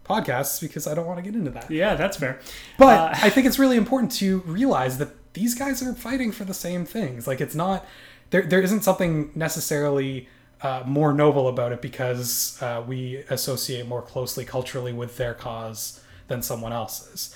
[0.05, 1.71] podcasts because I don't want to get into that.
[1.71, 2.41] Yeah, that's fair.
[2.79, 6.45] But Uh, I think it's really important to realize that these guys are fighting for
[6.45, 7.27] the same things.
[7.27, 7.87] Like it's not
[8.31, 8.43] there.
[8.43, 10.29] There isn't something necessarily
[10.63, 16.01] uh, more noble about it because uh, we associate more closely culturally with their cause
[16.29, 17.35] than someone else's.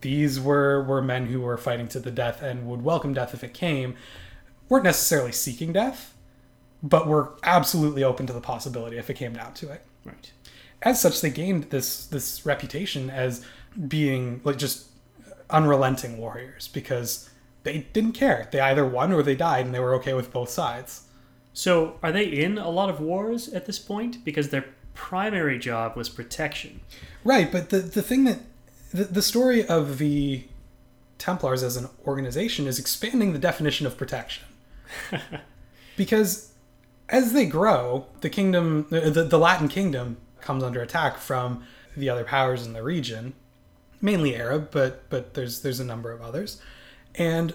[0.00, 3.42] These were were men who were fighting to the death and would welcome death if
[3.42, 3.94] it came.
[4.68, 6.14] weren't necessarily seeking death,
[6.82, 10.30] but were absolutely open to the possibility if it came down to it Right.
[10.82, 13.44] as such they gained this this reputation as
[13.88, 14.86] being like just
[15.50, 17.28] unrelenting warriors because
[17.64, 20.50] they didn't care they either won or they died and they were okay with both
[20.50, 21.02] sides
[21.52, 24.24] So, are they in a lot of wars at this point?
[24.24, 24.66] Because their
[24.98, 26.80] primary job was protection.
[27.22, 28.40] right but the the thing that
[28.92, 30.42] the, the story of the
[31.18, 34.44] templars as an organization is expanding the definition of protection
[35.96, 36.52] because
[37.08, 41.62] as they grow the kingdom the, the, the latin kingdom comes under attack from
[41.96, 43.34] the other powers in the region
[44.00, 46.60] mainly arab but but there's there's a number of others
[47.14, 47.54] and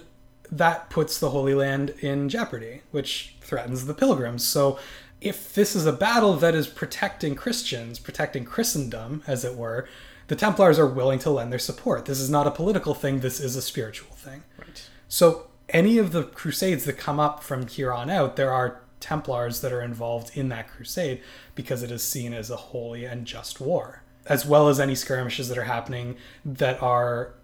[0.50, 4.46] that puts the holy land in jeopardy which threatens the pilgrims.
[4.46, 4.78] So
[5.20, 9.88] if this is a battle that is protecting christians protecting christendom as it were
[10.28, 12.06] the templars are willing to lend their support.
[12.06, 14.42] This is not a political thing this is a spiritual thing.
[14.58, 14.88] Right.
[15.08, 19.60] so any of the crusades that come up from here on out, there are Templars
[19.60, 21.20] that are involved in that crusade
[21.54, 25.50] because it is seen as a holy and just war, as well as any skirmishes
[25.50, 27.34] that are happening that are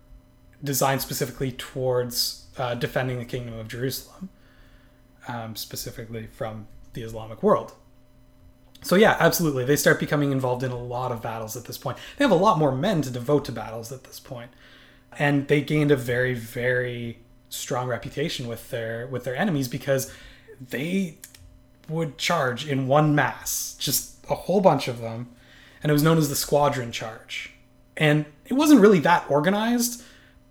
[0.64, 4.28] designed specifically towards uh, defending the kingdom of Jerusalem,
[5.28, 7.72] um, specifically from the Islamic world.
[8.82, 11.98] So yeah, absolutely, they start becoming involved in a lot of battles at this point.
[12.16, 14.50] They have a lot more men to devote to battles at this point,
[15.18, 17.18] and they gained a very, very
[17.50, 20.12] strong reputation with their with their enemies because
[20.60, 21.18] they
[21.88, 25.28] would charge in one mass, just a whole bunch of them,
[25.82, 27.52] and it was known as the Squadron Charge.
[27.96, 30.02] And it wasn't really that organized,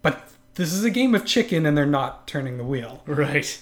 [0.01, 0.29] but
[0.59, 3.01] this is a game of chicken and they're not turning the wheel.
[3.05, 3.61] Right.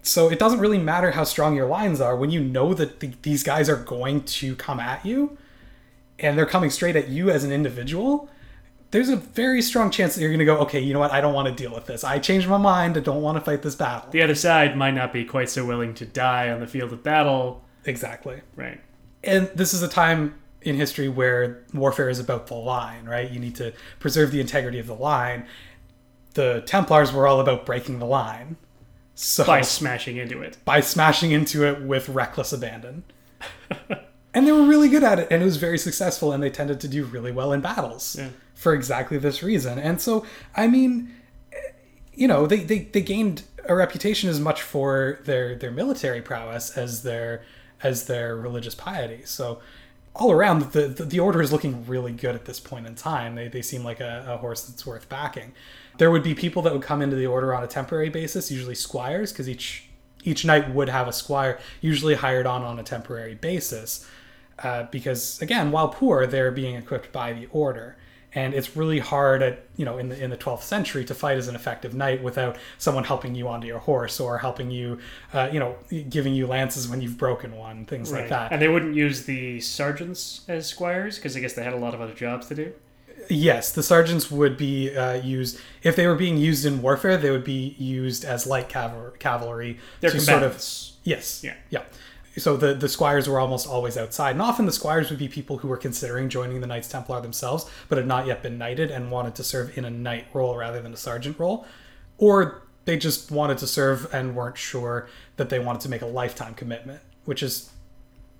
[0.00, 3.12] So it doesn't really matter how strong your lines are when you know that the,
[3.20, 5.36] these guys are going to come at you
[6.18, 8.30] and they're coming straight at you as an individual.
[8.92, 11.12] There's a very strong chance that you're going to go, okay, you know what?
[11.12, 12.02] I don't want to deal with this.
[12.02, 12.96] I changed my mind.
[12.96, 14.10] I don't want to fight this battle.
[14.10, 17.02] The other side might not be quite so willing to die on the field of
[17.02, 17.62] battle.
[17.84, 18.40] Exactly.
[18.56, 18.80] Right.
[19.22, 23.30] And this is a time in history where warfare is about the line, right?
[23.30, 25.46] You need to preserve the integrity of the line.
[26.34, 28.56] The Templars were all about breaking the line.
[29.14, 30.58] So By smashing into it.
[30.64, 33.02] by smashing into it with reckless abandon.
[34.34, 36.80] and they were really good at it, and it was very successful, and they tended
[36.80, 38.28] to do really well in battles Yeah.
[38.54, 39.78] for exactly this reason.
[39.78, 40.24] And so,
[40.56, 41.12] I mean,
[42.14, 46.76] you know, they, they, they gained a reputation as much for their, their military prowess
[46.76, 47.42] as their
[47.80, 49.20] as their religious piety.
[49.24, 49.60] So
[50.14, 53.36] all around, the, the, the order is looking really good at this point in time.
[53.36, 55.52] They, they seem like a, a horse that's worth backing.
[55.98, 58.74] There would be people that would come into the order on a temporary basis, usually
[58.74, 59.88] squires, because each
[60.24, 64.06] each knight would have a squire, usually hired on on a temporary basis.
[64.58, 67.96] Uh, because again, while poor, they're being equipped by the order,
[68.34, 71.36] and it's really hard at you know in the in the 12th century to fight
[71.36, 74.98] as an effective knight without someone helping you onto your horse or helping you,
[75.32, 75.76] uh, you know,
[76.08, 78.52] giving you lances when you've broken one, things like that.
[78.52, 81.94] And they wouldn't use the sergeants as squires because I guess they had a lot
[81.94, 82.72] of other jobs to do.
[83.30, 87.16] Yes, the sergeants would be uh, used if they were being used in warfare.
[87.16, 90.54] They would be used as light caval- cavalry They're to sort of
[91.04, 91.54] yes, Yeah.
[91.70, 91.82] yeah.
[92.36, 95.58] So the the squires were almost always outside, and often the squires would be people
[95.58, 99.10] who were considering joining the Knights Templar themselves, but had not yet been knighted and
[99.10, 101.66] wanted to serve in a knight role rather than a sergeant role,
[102.16, 106.06] or they just wanted to serve and weren't sure that they wanted to make a
[106.06, 107.70] lifetime commitment, which is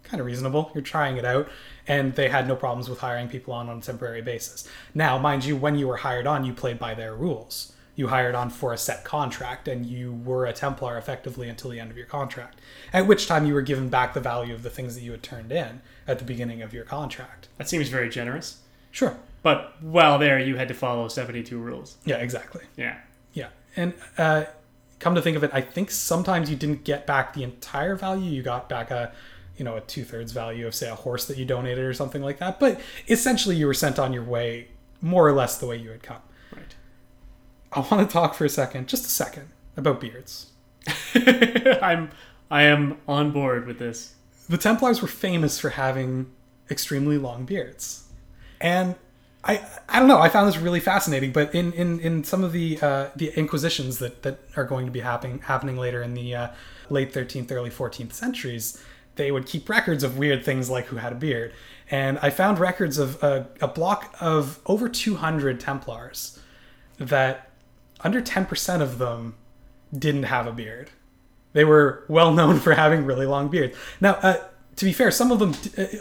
[0.08, 0.70] kind of reasonable.
[0.74, 1.48] You're trying it out,
[1.86, 4.68] and they had no problems with hiring people on on a temporary basis.
[4.94, 7.72] Now, mind you, when you were hired on, you played by their rules.
[7.94, 11.80] You hired on for a set contract, and you were a Templar effectively until the
[11.80, 12.60] end of your contract.
[12.92, 15.22] At which time, you were given back the value of the things that you had
[15.22, 17.48] turned in at the beginning of your contract.
[17.56, 18.58] That seems very generous.
[18.92, 19.16] Sure.
[19.42, 21.96] But while there, you had to follow 72 rules.
[22.04, 22.62] Yeah, exactly.
[22.76, 22.98] Yeah.
[23.32, 24.44] Yeah, and uh,
[24.98, 28.30] come to think of it, I think sometimes you didn't get back the entire value.
[28.30, 29.12] You got back a,
[29.58, 32.22] you know, a two thirds value of say a horse that you donated or something
[32.22, 32.58] like that.
[32.60, 34.68] But essentially, you were sent on your way
[35.00, 36.22] more or less the way you had come.
[36.52, 36.74] Right.
[37.72, 40.52] I want to talk for a second, just a second, about beards.
[41.14, 42.10] I'm
[42.50, 44.14] I am on board with this.
[44.48, 46.30] The Templars were famous for having
[46.70, 48.04] extremely long beards,
[48.60, 48.94] and
[49.44, 50.20] I I don't know.
[50.20, 51.32] I found this really fascinating.
[51.32, 54.92] But in in, in some of the uh, the inquisitions that that are going to
[54.92, 56.48] be happening happening later in the uh,
[56.90, 58.82] late 13th, early 14th centuries,
[59.18, 61.52] they would keep records of weird things like who had a beard.
[61.90, 66.40] And I found records of a, a block of over 200 Templars
[66.98, 67.50] that
[68.00, 69.34] under 10% of them
[69.96, 70.90] didn't have a beard.
[71.52, 73.76] They were well known for having really long beards.
[74.00, 74.36] Now, uh,
[74.76, 75.54] to be fair, some of them,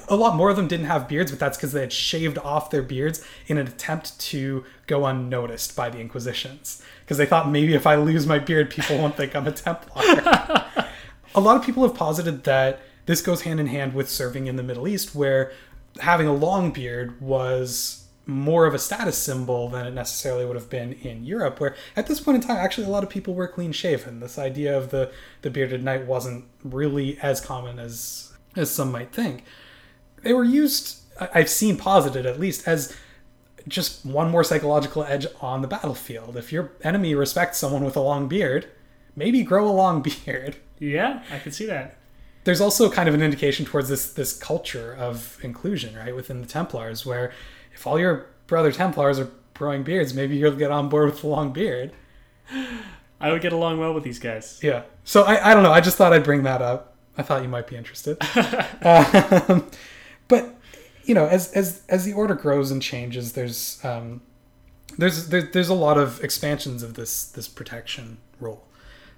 [0.07, 2.69] a lot more of them didn't have beards, but that's because they had shaved off
[2.69, 6.83] their beards in an attempt to go unnoticed by the Inquisitions.
[7.03, 10.03] Because they thought maybe if I lose my beard, people won't think I'm a Templar.
[11.33, 14.55] a lot of people have posited that this goes hand in hand with serving in
[14.55, 15.51] the Middle East, where
[15.99, 20.69] having a long beard was more of a status symbol than it necessarily would have
[20.69, 23.47] been in Europe, where at this point in time, actually a lot of people were
[23.47, 24.19] clean shaven.
[24.19, 29.11] This idea of the, the bearded knight wasn't really as common as as some might
[29.11, 29.43] think.
[30.23, 31.01] They were used,
[31.33, 32.95] I've seen posited at least, as
[33.67, 36.35] just one more psychological edge on the battlefield.
[36.35, 38.67] If your enemy respects someone with a long beard,
[39.15, 41.96] maybe grow a long beard Yeah, I can see that.
[42.47, 46.47] There's also kind of an indication towards this this culture of inclusion, right, within the
[46.47, 47.33] Templars, where
[47.73, 51.27] if all your brother Templars are growing beards, maybe you'll get on board with the
[51.27, 51.91] long beard.
[53.19, 54.61] I would get along well with these guys.
[54.63, 54.83] Yeah.
[55.03, 55.73] So I, I don't know.
[55.73, 56.95] I just thought I'd bring that up.
[57.17, 58.17] I thought you might be interested.
[58.81, 59.69] um,
[60.29, 60.55] but
[61.03, 64.21] you know, as as as the order grows and changes, there's um,
[64.97, 68.66] there's there, there's a lot of expansions of this this protection role.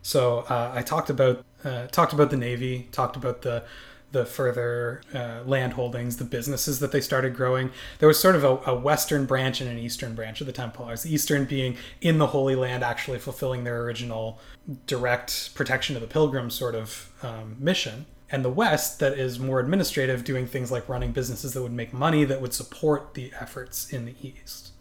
[0.01, 3.63] So uh, I talked about uh, talked about the navy, talked about the
[4.11, 7.71] the further uh, land holdings, the businesses that they started growing.
[7.99, 11.03] There was sort of a, a western branch and an eastern branch of the Templars.
[11.03, 14.39] The eastern being in the Holy Land, actually fulfilling their original
[14.87, 18.07] direct protection of the pilgrim sort of um, mission.
[18.31, 21.93] And the west, that is more administrative, doing things like running businesses that would make
[21.93, 24.71] money that would support the efforts in the east.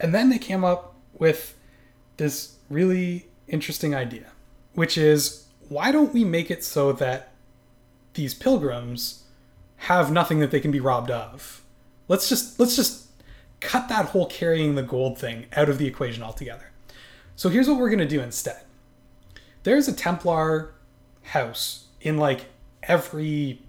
[0.00, 1.56] And then they came up with
[2.16, 4.26] this really interesting idea,
[4.74, 7.32] which is why don't we make it so that
[8.14, 9.24] these pilgrims
[9.76, 11.64] have nothing that they can be robbed of
[12.08, 13.06] Let's just let's just
[13.60, 16.70] cut that whole carrying the gold thing out of the equation altogether.
[17.36, 18.62] So here's what we're going to do instead.
[19.62, 20.74] There's a Templar
[21.22, 22.46] house in like
[22.82, 23.62] every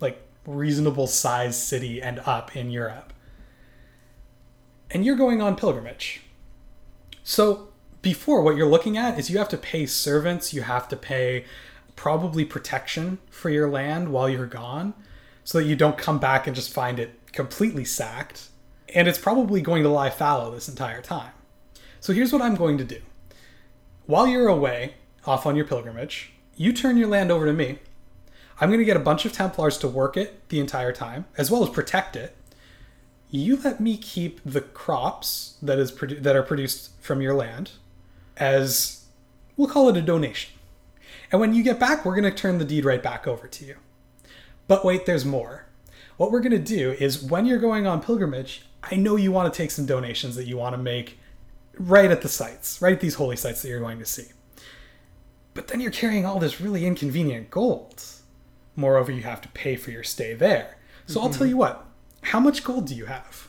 [0.00, 3.12] like reasonable size city and up in Europe.
[4.90, 6.22] And you're going on pilgrimage.
[7.24, 7.71] So
[8.02, 11.44] before what you're looking at is you have to pay servants, you have to pay
[11.94, 14.92] probably protection for your land while you're gone
[15.44, 18.48] so that you don't come back and just find it completely sacked.
[18.94, 21.32] And it's probably going to lie fallow this entire time.
[22.00, 23.00] So here's what I'm going to do.
[24.06, 24.94] While you're away,
[25.24, 27.78] off on your pilgrimage, you turn your land over to me.
[28.60, 31.50] I'm going to get a bunch of Templars to work it the entire time, as
[31.50, 32.36] well as protect it.
[33.30, 37.70] You let me keep the crops that is that are produced from your land
[38.36, 39.04] as
[39.56, 40.52] we'll call it a donation.
[41.30, 43.64] And when you get back, we're going to turn the deed right back over to
[43.64, 43.76] you.
[44.68, 45.66] But wait, there's more.
[46.16, 49.52] What we're going to do is when you're going on pilgrimage, I know you want
[49.52, 51.18] to take some donations that you want to make
[51.78, 54.26] right at the sites, right at these holy sites that you're going to see.
[55.54, 58.04] But then you're carrying all this really inconvenient gold.
[58.76, 60.76] Moreover, you have to pay for your stay there.
[61.06, 61.26] So mm-hmm.
[61.26, 61.86] I'll tell you what,
[62.22, 63.48] how much gold do you have?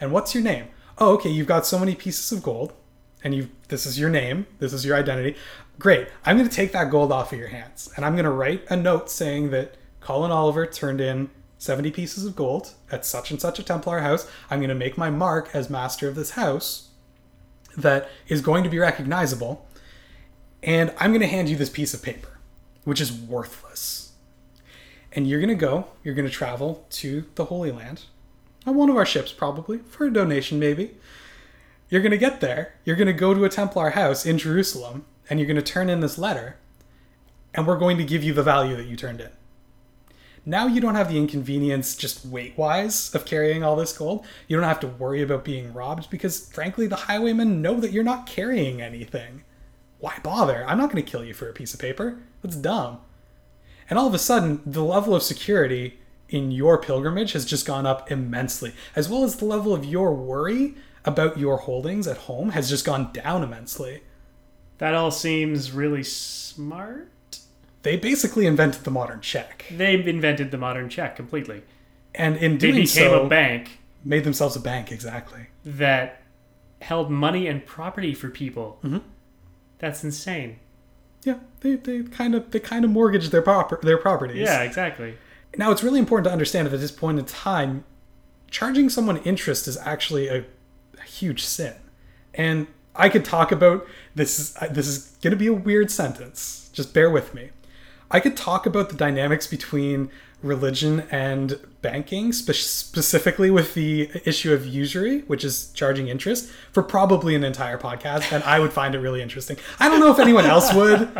[0.00, 0.66] And what's your name?
[0.98, 2.72] Oh, okay, you've got so many pieces of gold,
[3.24, 5.36] and you this is your name, this is your identity.
[5.78, 6.06] Great.
[6.24, 8.64] I'm going to take that gold off of your hands, and I'm going to write
[8.70, 13.40] a note saying that Colin Oliver turned in 70 pieces of gold at such and
[13.40, 14.30] such a Templar house.
[14.50, 16.90] I'm going to make my mark as master of this house
[17.76, 19.66] that is going to be recognizable.
[20.62, 22.38] And I'm going to hand you this piece of paper,
[22.84, 24.12] which is worthless.
[25.12, 28.02] And you're going to go, you're going to travel to the Holy Land
[28.66, 30.96] on one of our ships, probably, for a donation, maybe.
[31.88, 35.04] You're going to get there, you're going to go to a Templar house in Jerusalem,
[35.28, 36.56] and you're going to turn in this letter,
[37.52, 39.30] and we're going to give you the value that you turned in.
[40.46, 44.26] Now you don't have the inconvenience, just weight wise, of carrying all this gold.
[44.46, 48.04] You don't have to worry about being robbed because, frankly, the highwaymen know that you're
[48.04, 49.42] not carrying anything.
[50.00, 50.64] Why bother?
[50.66, 52.18] I'm not going to kill you for a piece of paper.
[52.42, 53.00] That's dumb.
[53.88, 57.86] And all of a sudden, the level of security in your pilgrimage has just gone
[57.86, 60.74] up immensely, as well as the level of your worry
[61.04, 64.02] about your holdings at home has just gone down immensely.
[64.78, 67.10] That all seems really smart.
[67.82, 69.66] They basically invented the modern check.
[69.70, 71.62] They invented the modern check completely.
[72.14, 73.78] And in doing they became so, a bank.
[74.04, 75.46] Made themselves a bank, exactly.
[75.64, 76.22] That
[76.80, 78.78] held money and property for people.
[78.82, 78.98] Mm-hmm.
[79.78, 80.58] That's insane.
[81.24, 84.42] Yeah, they, they kind of they kind of mortgaged their proper their properties.
[84.42, 85.16] Yeah, exactly.
[85.56, 87.84] Now it's really important to understand that at this point in time,
[88.50, 90.44] charging someone interest is actually a, a
[91.14, 91.74] huge sin.
[92.34, 94.38] And I could talk about this.
[94.38, 96.70] Is, this is going to be a weird sentence.
[96.72, 97.50] Just bear with me.
[98.10, 100.10] I could talk about the dynamics between
[100.42, 106.82] religion and banking, spe- specifically with the issue of usury, which is charging interest, for
[106.82, 109.56] probably an entire podcast, and I would find it really interesting.
[109.80, 111.10] I don't know if anyone else would.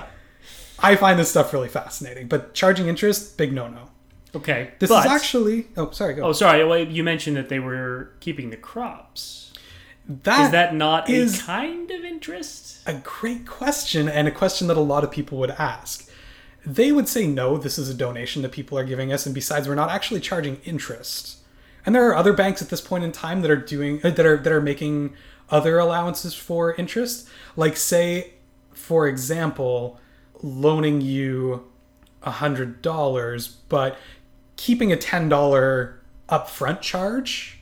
[0.78, 3.90] I find this stuff really fascinating, but charging interest, big no no.
[4.34, 4.72] Okay.
[4.78, 5.68] This but, is actually.
[5.76, 6.14] Oh, sorry.
[6.14, 6.24] Go.
[6.24, 6.64] Oh, sorry.
[6.64, 9.43] Well, you mentioned that they were keeping the crops.
[10.07, 12.80] That is that not is a kind of interest?
[12.86, 16.11] A great question, and a question that a lot of people would ask.
[16.66, 17.57] They would say no.
[17.57, 20.57] This is a donation that people are giving us, and besides, we're not actually charging
[20.64, 21.38] interest.
[21.86, 24.26] And there are other banks at this point in time that are doing uh, that
[24.26, 25.14] are that are making
[25.50, 27.28] other allowances for interest.
[27.57, 28.34] Like say,
[28.72, 30.00] for example,
[30.42, 31.70] loaning you
[32.22, 33.99] a hundred dollars, but
[34.57, 35.95] keeping a $10
[36.29, 37.58] upfront charge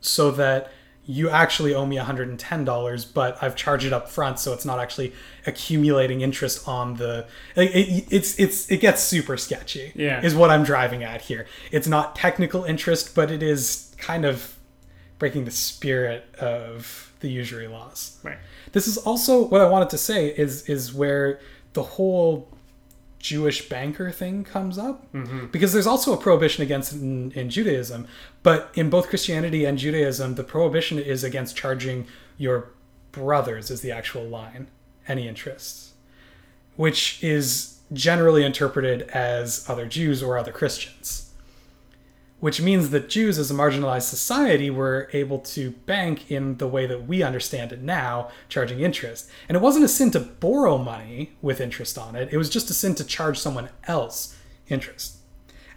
[0.00, 0.70] so that
[1.10, 5.12] you actually owe me $110 but i've charged it up front so it's not actually
[5.46, 7.26] accumulating interest on the
[7.56, 10.20] it, it, it's it's it gets super sketchy yeah.
[10.22, 11.46] is what i'm driving at here.
[11.72, 14.54] It's not technical interest but it is kind of
[15.18, 18.16] breaking the spirit of the usury laws.
[18.22, 18.38] Right.
[18.72, 21.40] This is also what i wanted to say is is where
[21.72, 22.48] the whole
[23.18, 25.46] Jewish banker thing comes up mm-hmm.
[25.46, 28.06] because there's also a prohibition against in, in, Judaism,
[28.42, 32.70] but in both Christianity and Judaism, the prohibition is against charging your
[33.10, 34.68] brothers is the actual line
[35.08, 35.94] any interests,
[36.76, 41.27] which is generally interpreted as other Jews or other Christians
[42.40, 46.86] which means that Jews, as a marginalized society, were able to bank in the way
[46.86, 49.28] that we understand it now, charging interest.
[49.48, 52.70] And it wasn't a sin to borrow money with interest on it, it was just
[52.70, 54.36] a sin to charge someone else
[54.68, 55.16] interest.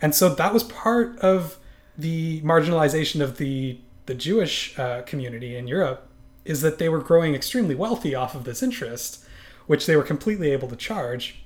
[0.01, 1.57] And so that was part of
[1.97, 6.07] the marginalization of the, the Jewish uh, community in Europe,
[6.45, 9.23] is that they were growing extremely wealthy off of this interest,
[9.67, 11.43] which they were completely able to charge,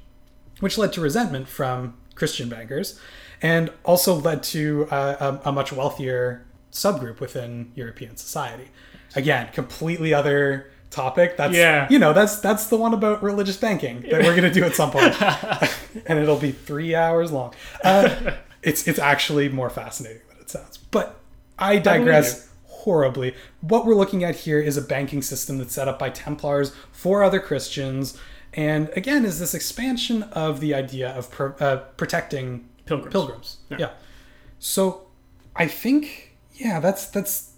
[0.59, 2.99] which led to resentment from Christian bankers
[3.41, 8.69] and also led to uh, a, a, much wealthier subgroup within European society.
[9.15, 11.37] Again, completely other topic.
[11.37, 11.87] That's Yeah.
[11.89, 14.91] you know that's that's the one about religious banking that we're gonna do at some
[14.91, 15.21] point,
[16.05, 17.53] and it'll be three hours long.
[17.83, 18.33] Uh,
[18.63, 20.77] it's it's actually more fascinating than it sounds.
[20.77, 21.19] But
[21.59, 23.35] I digress horribly.
[23.61, 27.23] What we're looking at here is a banking system that's set up by Templars for
[27.23, 28.17] other Christians,
[28.53, 33.11] and again is this expansion of the idea of pro- uh, protecting Pilgrims.
[33.11, 33.57] pilgrims.
[33.69, 33.77] Yeah.
[33.79, 33.89] Yeah.
[34.59, 35.07] So
[35.55, 37.51] I think yeah, that's that's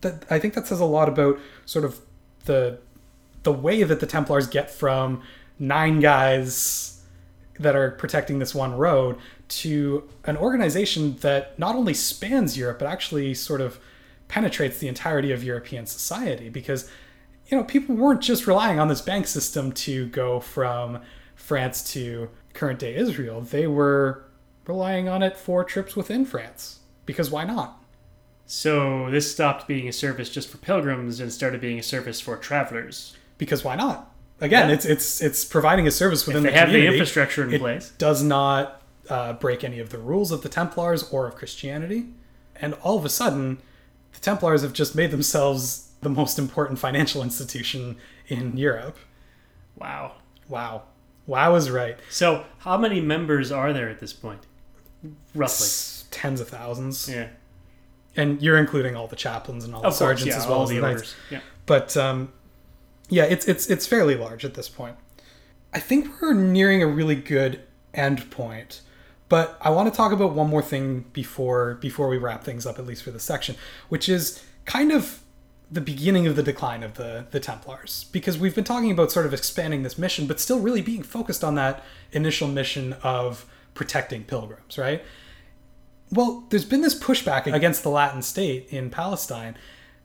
[0.00, 2.00] that I think that says a lot about sort of
[2.44, 2.78] the
[3.42, 5.22] the way that the Templars get from
[5.58, 7.02] nine guys
[7.58, 9.16] that are protecting this one road
[9.48, 13.80] to an organization that not only spans Europe but actually sort of
[14.28, 16.88] penetrates the entirety of European society because
[17.48, 21.00] you know people weren't just relying on this bank system to go from
[21.34, 24.24] France to current day Israel they were
[24.68, 27.82] relying on it for trips within France because why not
[28.46, 32.36] So this stopped being a service just for pilgrims and started being a service for
[32.36, 33.16] travelers.
[33.38, 34.74] because why not again Yeah.
[34.76, 37.90] it's it's it's providing a service within They the have the infrastructure in it place.
[37.98, 42.06] does not uh, break any of the rules of the Templars or of Christianity.
[42.60, 43.58] And all of a sudden,
[44.12, 47.96] the Templars have just made themselves the most important financial institution
[48.26, 48.98] in Europe.
[49.76, 50.16] Wow.
[50.46, 50.82] Wow.
[51.26, 51.96] Wow is right.
[52.10, 54.42] So how many members are there at this point?
[55.34, 55.64] Roughly.
[55.64, 57.08] It's tens of thousands.
[57.08, 57.28] Yeah.
[58.16, 60.62] And you're including all the chaplains and all the Of course, sergeants yeah, as well
[60.62, 61.14] as the the knights.
[61.30, 61.40] Yeah.
[61.66, 62.32] But um,
[63.08, 64.96] yeah, it's it's it's fairly large at this point.
[65.72, 67.60] I think we're nearing a really good
[67.94, 68.80] end point.
[69.28, 72.78] But I want to talk about one more thing before before we wrap things up,
[72.78, 73.56] at least for this section,
[73.88, 75.20] which is kind of
[75.70, 79.26] the beginning of the decline of the the Templars, because we've been talking about sort
[79.26, 83.44] of expanding this mission, but still really being focused on that initial mission of
[83.78, 85.02] protecting pilgrims, right?
[86.10, 89.56] Well, there's been this pushback against the Latin state in Palestine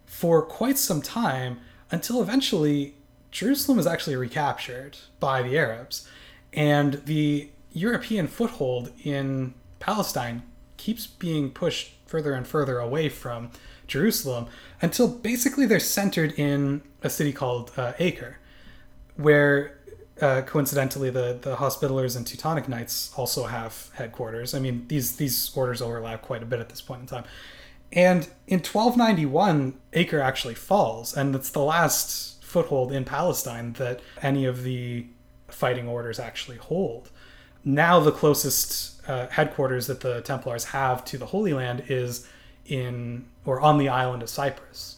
[0.06, 1.60] for quite some time
[1.92, 2.94] until eventually
[3.32, 6.08] Jerusalem is actually recaptured by the Arabs.
[6.54, 10.44] And the European foothold in Palestine
[10.78, 13.50] keeps being pushed further and further away from
[13.88, 14.48] Jerusalem
[14.82, 18.38] until basically they're centered in a city called uh, Acre,
[19.16, 19.80] where
[20.22, 24.54] uh, coincidentally the, the Hospitallers and Teutonic Knights also have headquarters.
[24.54, 27.24] I mean, these, these orders overlap quite a bit at this point in time.
[27.92, 34.46] And in 1291, Acre actually falls, and it's the last foothold in Palestine that any
[34.46, 35.06] of the
[35.48, 37.10] fighting orders actually hold.
[37.64, 42.28] Now, the closest uh, headquarters that the Templars have to the Holy Land is
[42.66, 44.98] in or on the island of Cyprus.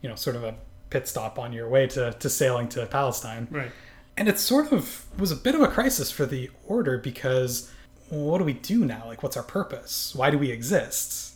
[0.00, 0.54] You know, sort of a
[0.90, 3.48] pit stop on your way to, to sailing to Palestine.
[3.50, 3.70] Right.
[4.16, 7.70] And it sort of was a bit of a crisis for the order because
[8.08, 9.04] what do we do now?
[9.06, 10.14] Like, what's our purpose?
[10.14, 11.34] Why do we exist?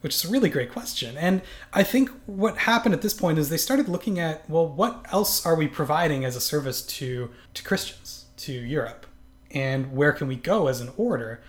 [0.00, 1.16] Which is a really great question.
[1.16, 5.04] And I think what happened at this point is they started looking at, well, what
[5.12, 9.06] else are we providing as a service to, to Christians, to Europe?
[9.50, 11.40] And where can we go as an order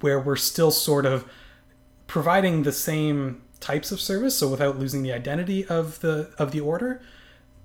[0.00, 1.28] where we're still sort of
[2.06, 6.60] providing the same types of service, so without losing the identity of the of the
[6.60, 7.00] order,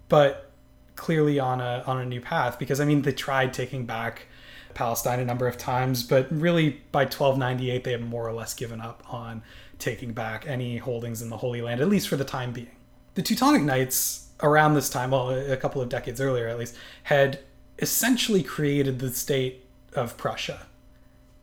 [0.08, 0.49] but
[1.00, 4.28] clearly on a on a new path because I mean they tried taking back
[4.74, 8.82] Palestine a number of times, but really by 1298 they have more or less given
[8.82, 9.42] up on
[9.80, 12.76] taking back any holdings in the Holy Land, at least for the time being.
[13.16, 17.40] The Teutonic Knights around this time, well, a couple of decades earlier at least, had
[17.80, 20.68] essentially created the state of Prussia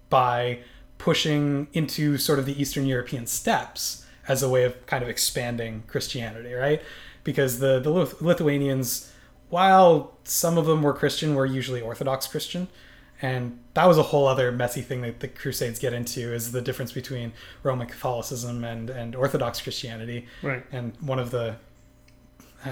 [0.09, 0.61] by
[0.99, 5.83] pushing into sort of the Eastern European steppes as a way of kind of expanding
[5.87, 6.83] Christianity, right?
[7.24, 9.12] Because the the Lith- Lithuanians,
[9.48, 12.68] while some of them were Christian, were usually Orthodox Christian,
[13.23, 16.60] and that was a whole other messy thing that the Crusades get into is the
[16.60, 17.32] difference between
[17.62, 20.27] Roman Catholicism and and Orthodox Christianity.
[20.43, 20.64] Right.
[20.73, 21.56] And one of the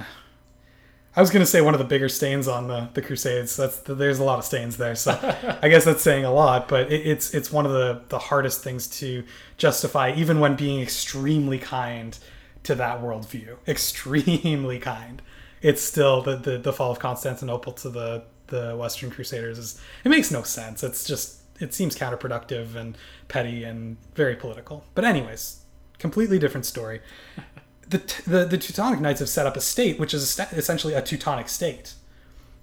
[1.17, 3.57] I was gonna say one of the bigger stains on the, the Crusades.
[3.57, 5.13] That's there's a lot of stains there, so
[5.63, 6.67] I guess that's saying a lot.
[6.69, 9.25] But it, it's it's one of the the hardest things to
[9.57, 12.19] justify, even when being extremely kind
[12.65, 13.57] to that worldview.
[13.69, 15.23] Extremely kind.
[15.65, 20.11] It's still the the, the fall of Constantinople to the the Western Crusaders is it
[20.11, 20.85] makes no sense.
[20.85, 24.85] It's just it seems counterproductive and petty and very political.
[24.95, 25.63] But anyways,
[25.99, 27.01] completely different story
[27.89, 31.49] the, the the Teutonic Knights have set up a state which is essentially a Teutonic
[31.49, 31.95] state.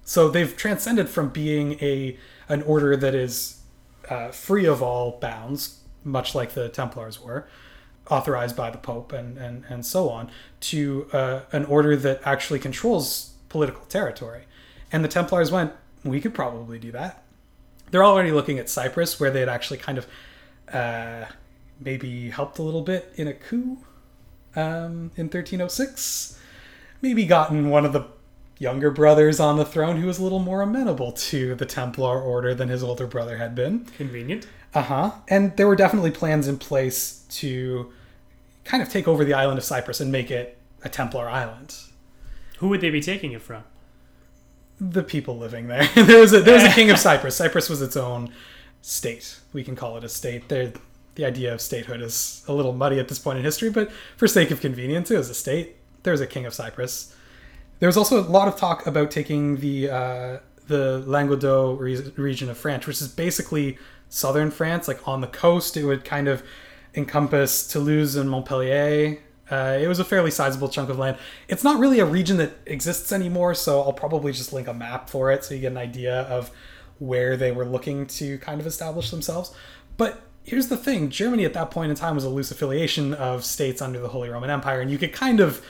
[0.04, 2.18] So they've transcended from being a
[2.50, 3.62] an order that is
[4.10, 7.48] uh, free of all bounds, much like the Templars were,
[8.10, 10.30] authorized by the Pope and and, and so on,
[10.62, 14.44] to uh, an order that actually controls political territory.
[14.92, 15.72] And the Templars went,
[16.04, 17.24] we could probably do that.
[17.92, 20.08] They're already looking at Cyprus, where they had actually kind of
[20.72, 21.26] uh,
[21.80, 23.78] maybe helped a little bit in a coup
[24.56, 26.40] um, in 1306.
[27.02, 28.06] Maybe gotten one of the
[28.60, 32.54] younger brothers on the throne who was a little more amenable to the Templar order
[32.54, 33.86] than his older brother had been.
[33.98, 34.48] Convenient.
[34.74, 35.12] Uh huh.
[35.28, 37.92] And there were definitely plans in place to
[38.64, 41.76] kind of take over the island of Cyprus and make it a Templar island.
[42.60, 43.64] Who would they be taking it from?
[44.80, 45.88] The people living there.
[45.96, 47.36] there was a there was a king of Cyprus.
[47.36, 48.32] Cyprus was its own
[48.82, 49.40] state.
[49.54, 50.48] We can call it a state.
[50.48, 50.74] There,
[51.16, 54.28] the idea of statehood is a little muddy at this point in history, but for
[54.28, 55.76] sake of convenience, it was a state.
[56.04, 57.16] There was a king of Cyprus.
[57.80, 60.38] There was also a lot of talk about taking the uh,
[60.68, 63.78] the Languedoc re- region of France, which is basically
[64.12, 65.76] southern France, like on the coast.
[65.76, 66.44] It would kind of
[66.94, 69.18] encompass Toulouse and Montpellier.
[69.50, 71.18] Uh, it was a fairly sizable chunk of land.
[71.48, 75.10] It's not really a region that exists anymore, so I'll probably just link a map
[75.10, 76.52] for it so you get an idea of
[77.00, 79.54] where they were looking to kind of establish themselves.
[79.98, 83.44] But here's the thing Germany at that point in time was a loose affiliation of
[83.44, 85.66] states under the Holy Roman Empire, and you could kind of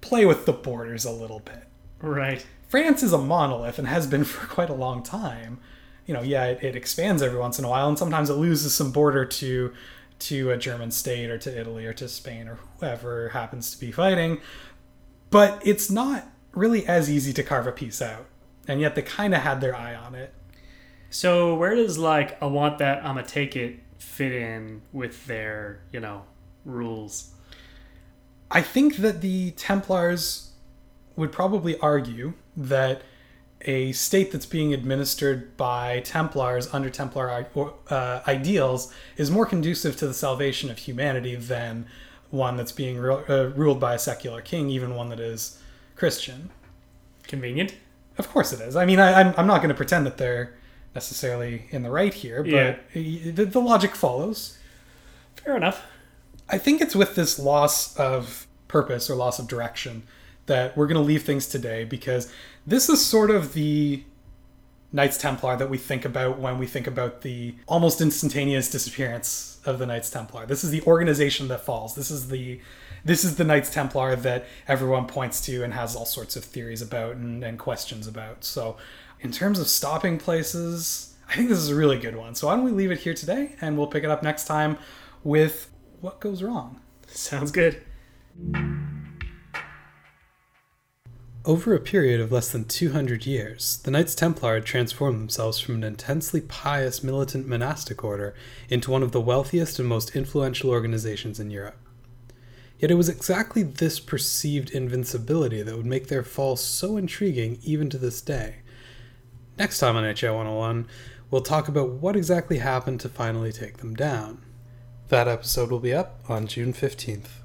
[0.00, 1.64] play with the borders a little bit.
[2.00, 2.44] Right.
[2.68, 5.58] France is a monolith and has been for quite a long time.
[6.10, 8.74] You know, yeah, it, it expands every once in a while, and sometimes it loses
[8.74, 9.72] some border to
[10.18, 13.92] to a German state or to Italy or to Spain or whoever happens to be
[13.92, 14.40] fighting.
[15.30, 18.26] But it's not really as easy to carve a piece out.
[18.66, 20.34] And yet they kind of had their eye on it.
[21.10, 26.00] So where does like I want that I'ma take it fit in with their, you
[26.00, 26.24] know,
[26.64, 27.34] rules?
[28.50, 30.54] I think that the Templars
[31.14, 33.02] would probably argue that
[33.62, 37.46] a state that's being administered by Templars under Templar
[37.90, 41.86] uh, ideals is more conducive to the salvation of humanity than
[42.30, 45.60] one that's being ru- uh, ruled by a secular king, even one that is
[45.96, 46.50] Christian.
[47.24, 47.74] Convenient.
[48.18, 48.76] Of course it is.
[48.76, 50.54] I mean, I, I'm, I'm not going to pretend that they're
[50.94, 52.76] necessarily in the right here, but Yeah.
[52.94, 54.58] the, the logic follows.
[55.36, 55.82] Fair enough.
[56.48, 60.02] I think it's with this loss of purpose or loss of direction
[60.46, 62.32] that we're going to leave things today because
[62.66, 64.04] this is sort of the
[64.92, 69.78] Knights Templar that we think about when we think about the almost instantaneous disappearance of
[69.78, 70.46] the Knights Templar.
[70.46, 71.94] This is the organization that falls.
[71.94, 72.60] This is the
[73.04, 76.82] this is the Knights Templar that everyone points to and has all sorts of theories
[76.82, 78.44] about and, and questions about.
[78.44, 78.76] So,
[79.20, 82.34] in terms of stopping places, I think this is a really good one.
[82.34, 84.76] So, why don't we leave it here today and we'll pick it up next time
[85.24, 85.70] with
[86.00, 86.80] what goes wrong.
[87.06, 87.82] Sounds good.
[91.46, 95.76] Over a period of less than 200 years, the Knights Templar had transformed themselves from
[95.76, 98.34] an intensely pious militant monastic order
[98.68, 101.78] into one of the wealthiest and most influential organizations in Europe.
[102.78, 107.88] Yet it was exactly this perceived invincibility that would make their fall so intriguing even
[107.88, 108.56] to this day.
[109.58, 110.88] Next time on HI 101,
[111.30, 114.44] we'll talk about what exactly happened to finally take them down.
[115.08, 117.39] That episode will be up on June 15th.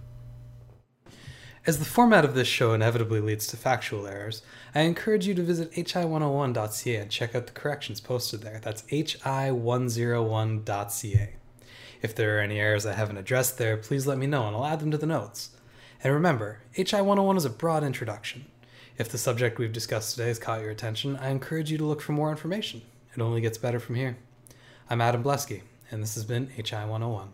[1.68, 4.44] As the format of this show inevitably leads to factual errors,
[4.76, 8.60] I encourage you to visit hi101.ca and check out the corrections posted there.
[8.62, 11.34] That's hi101.ca.
[12.04, 14.68] If there are any errors I haven't addressed there, please let me know and I'll
[14.68, 15.58] add them to the notes.
[16.04, 18.46] And remember, HI101 is a broad introduction.
[19.00, 22.02] If the subject we've discussed today has caught your attention, I encourage you to look
[22.02, 22.84] for more information.
[23.16, 24.18] It only gets better from here.
[24.88, 27.30] I'm Adam Blesky, and this has been HI101.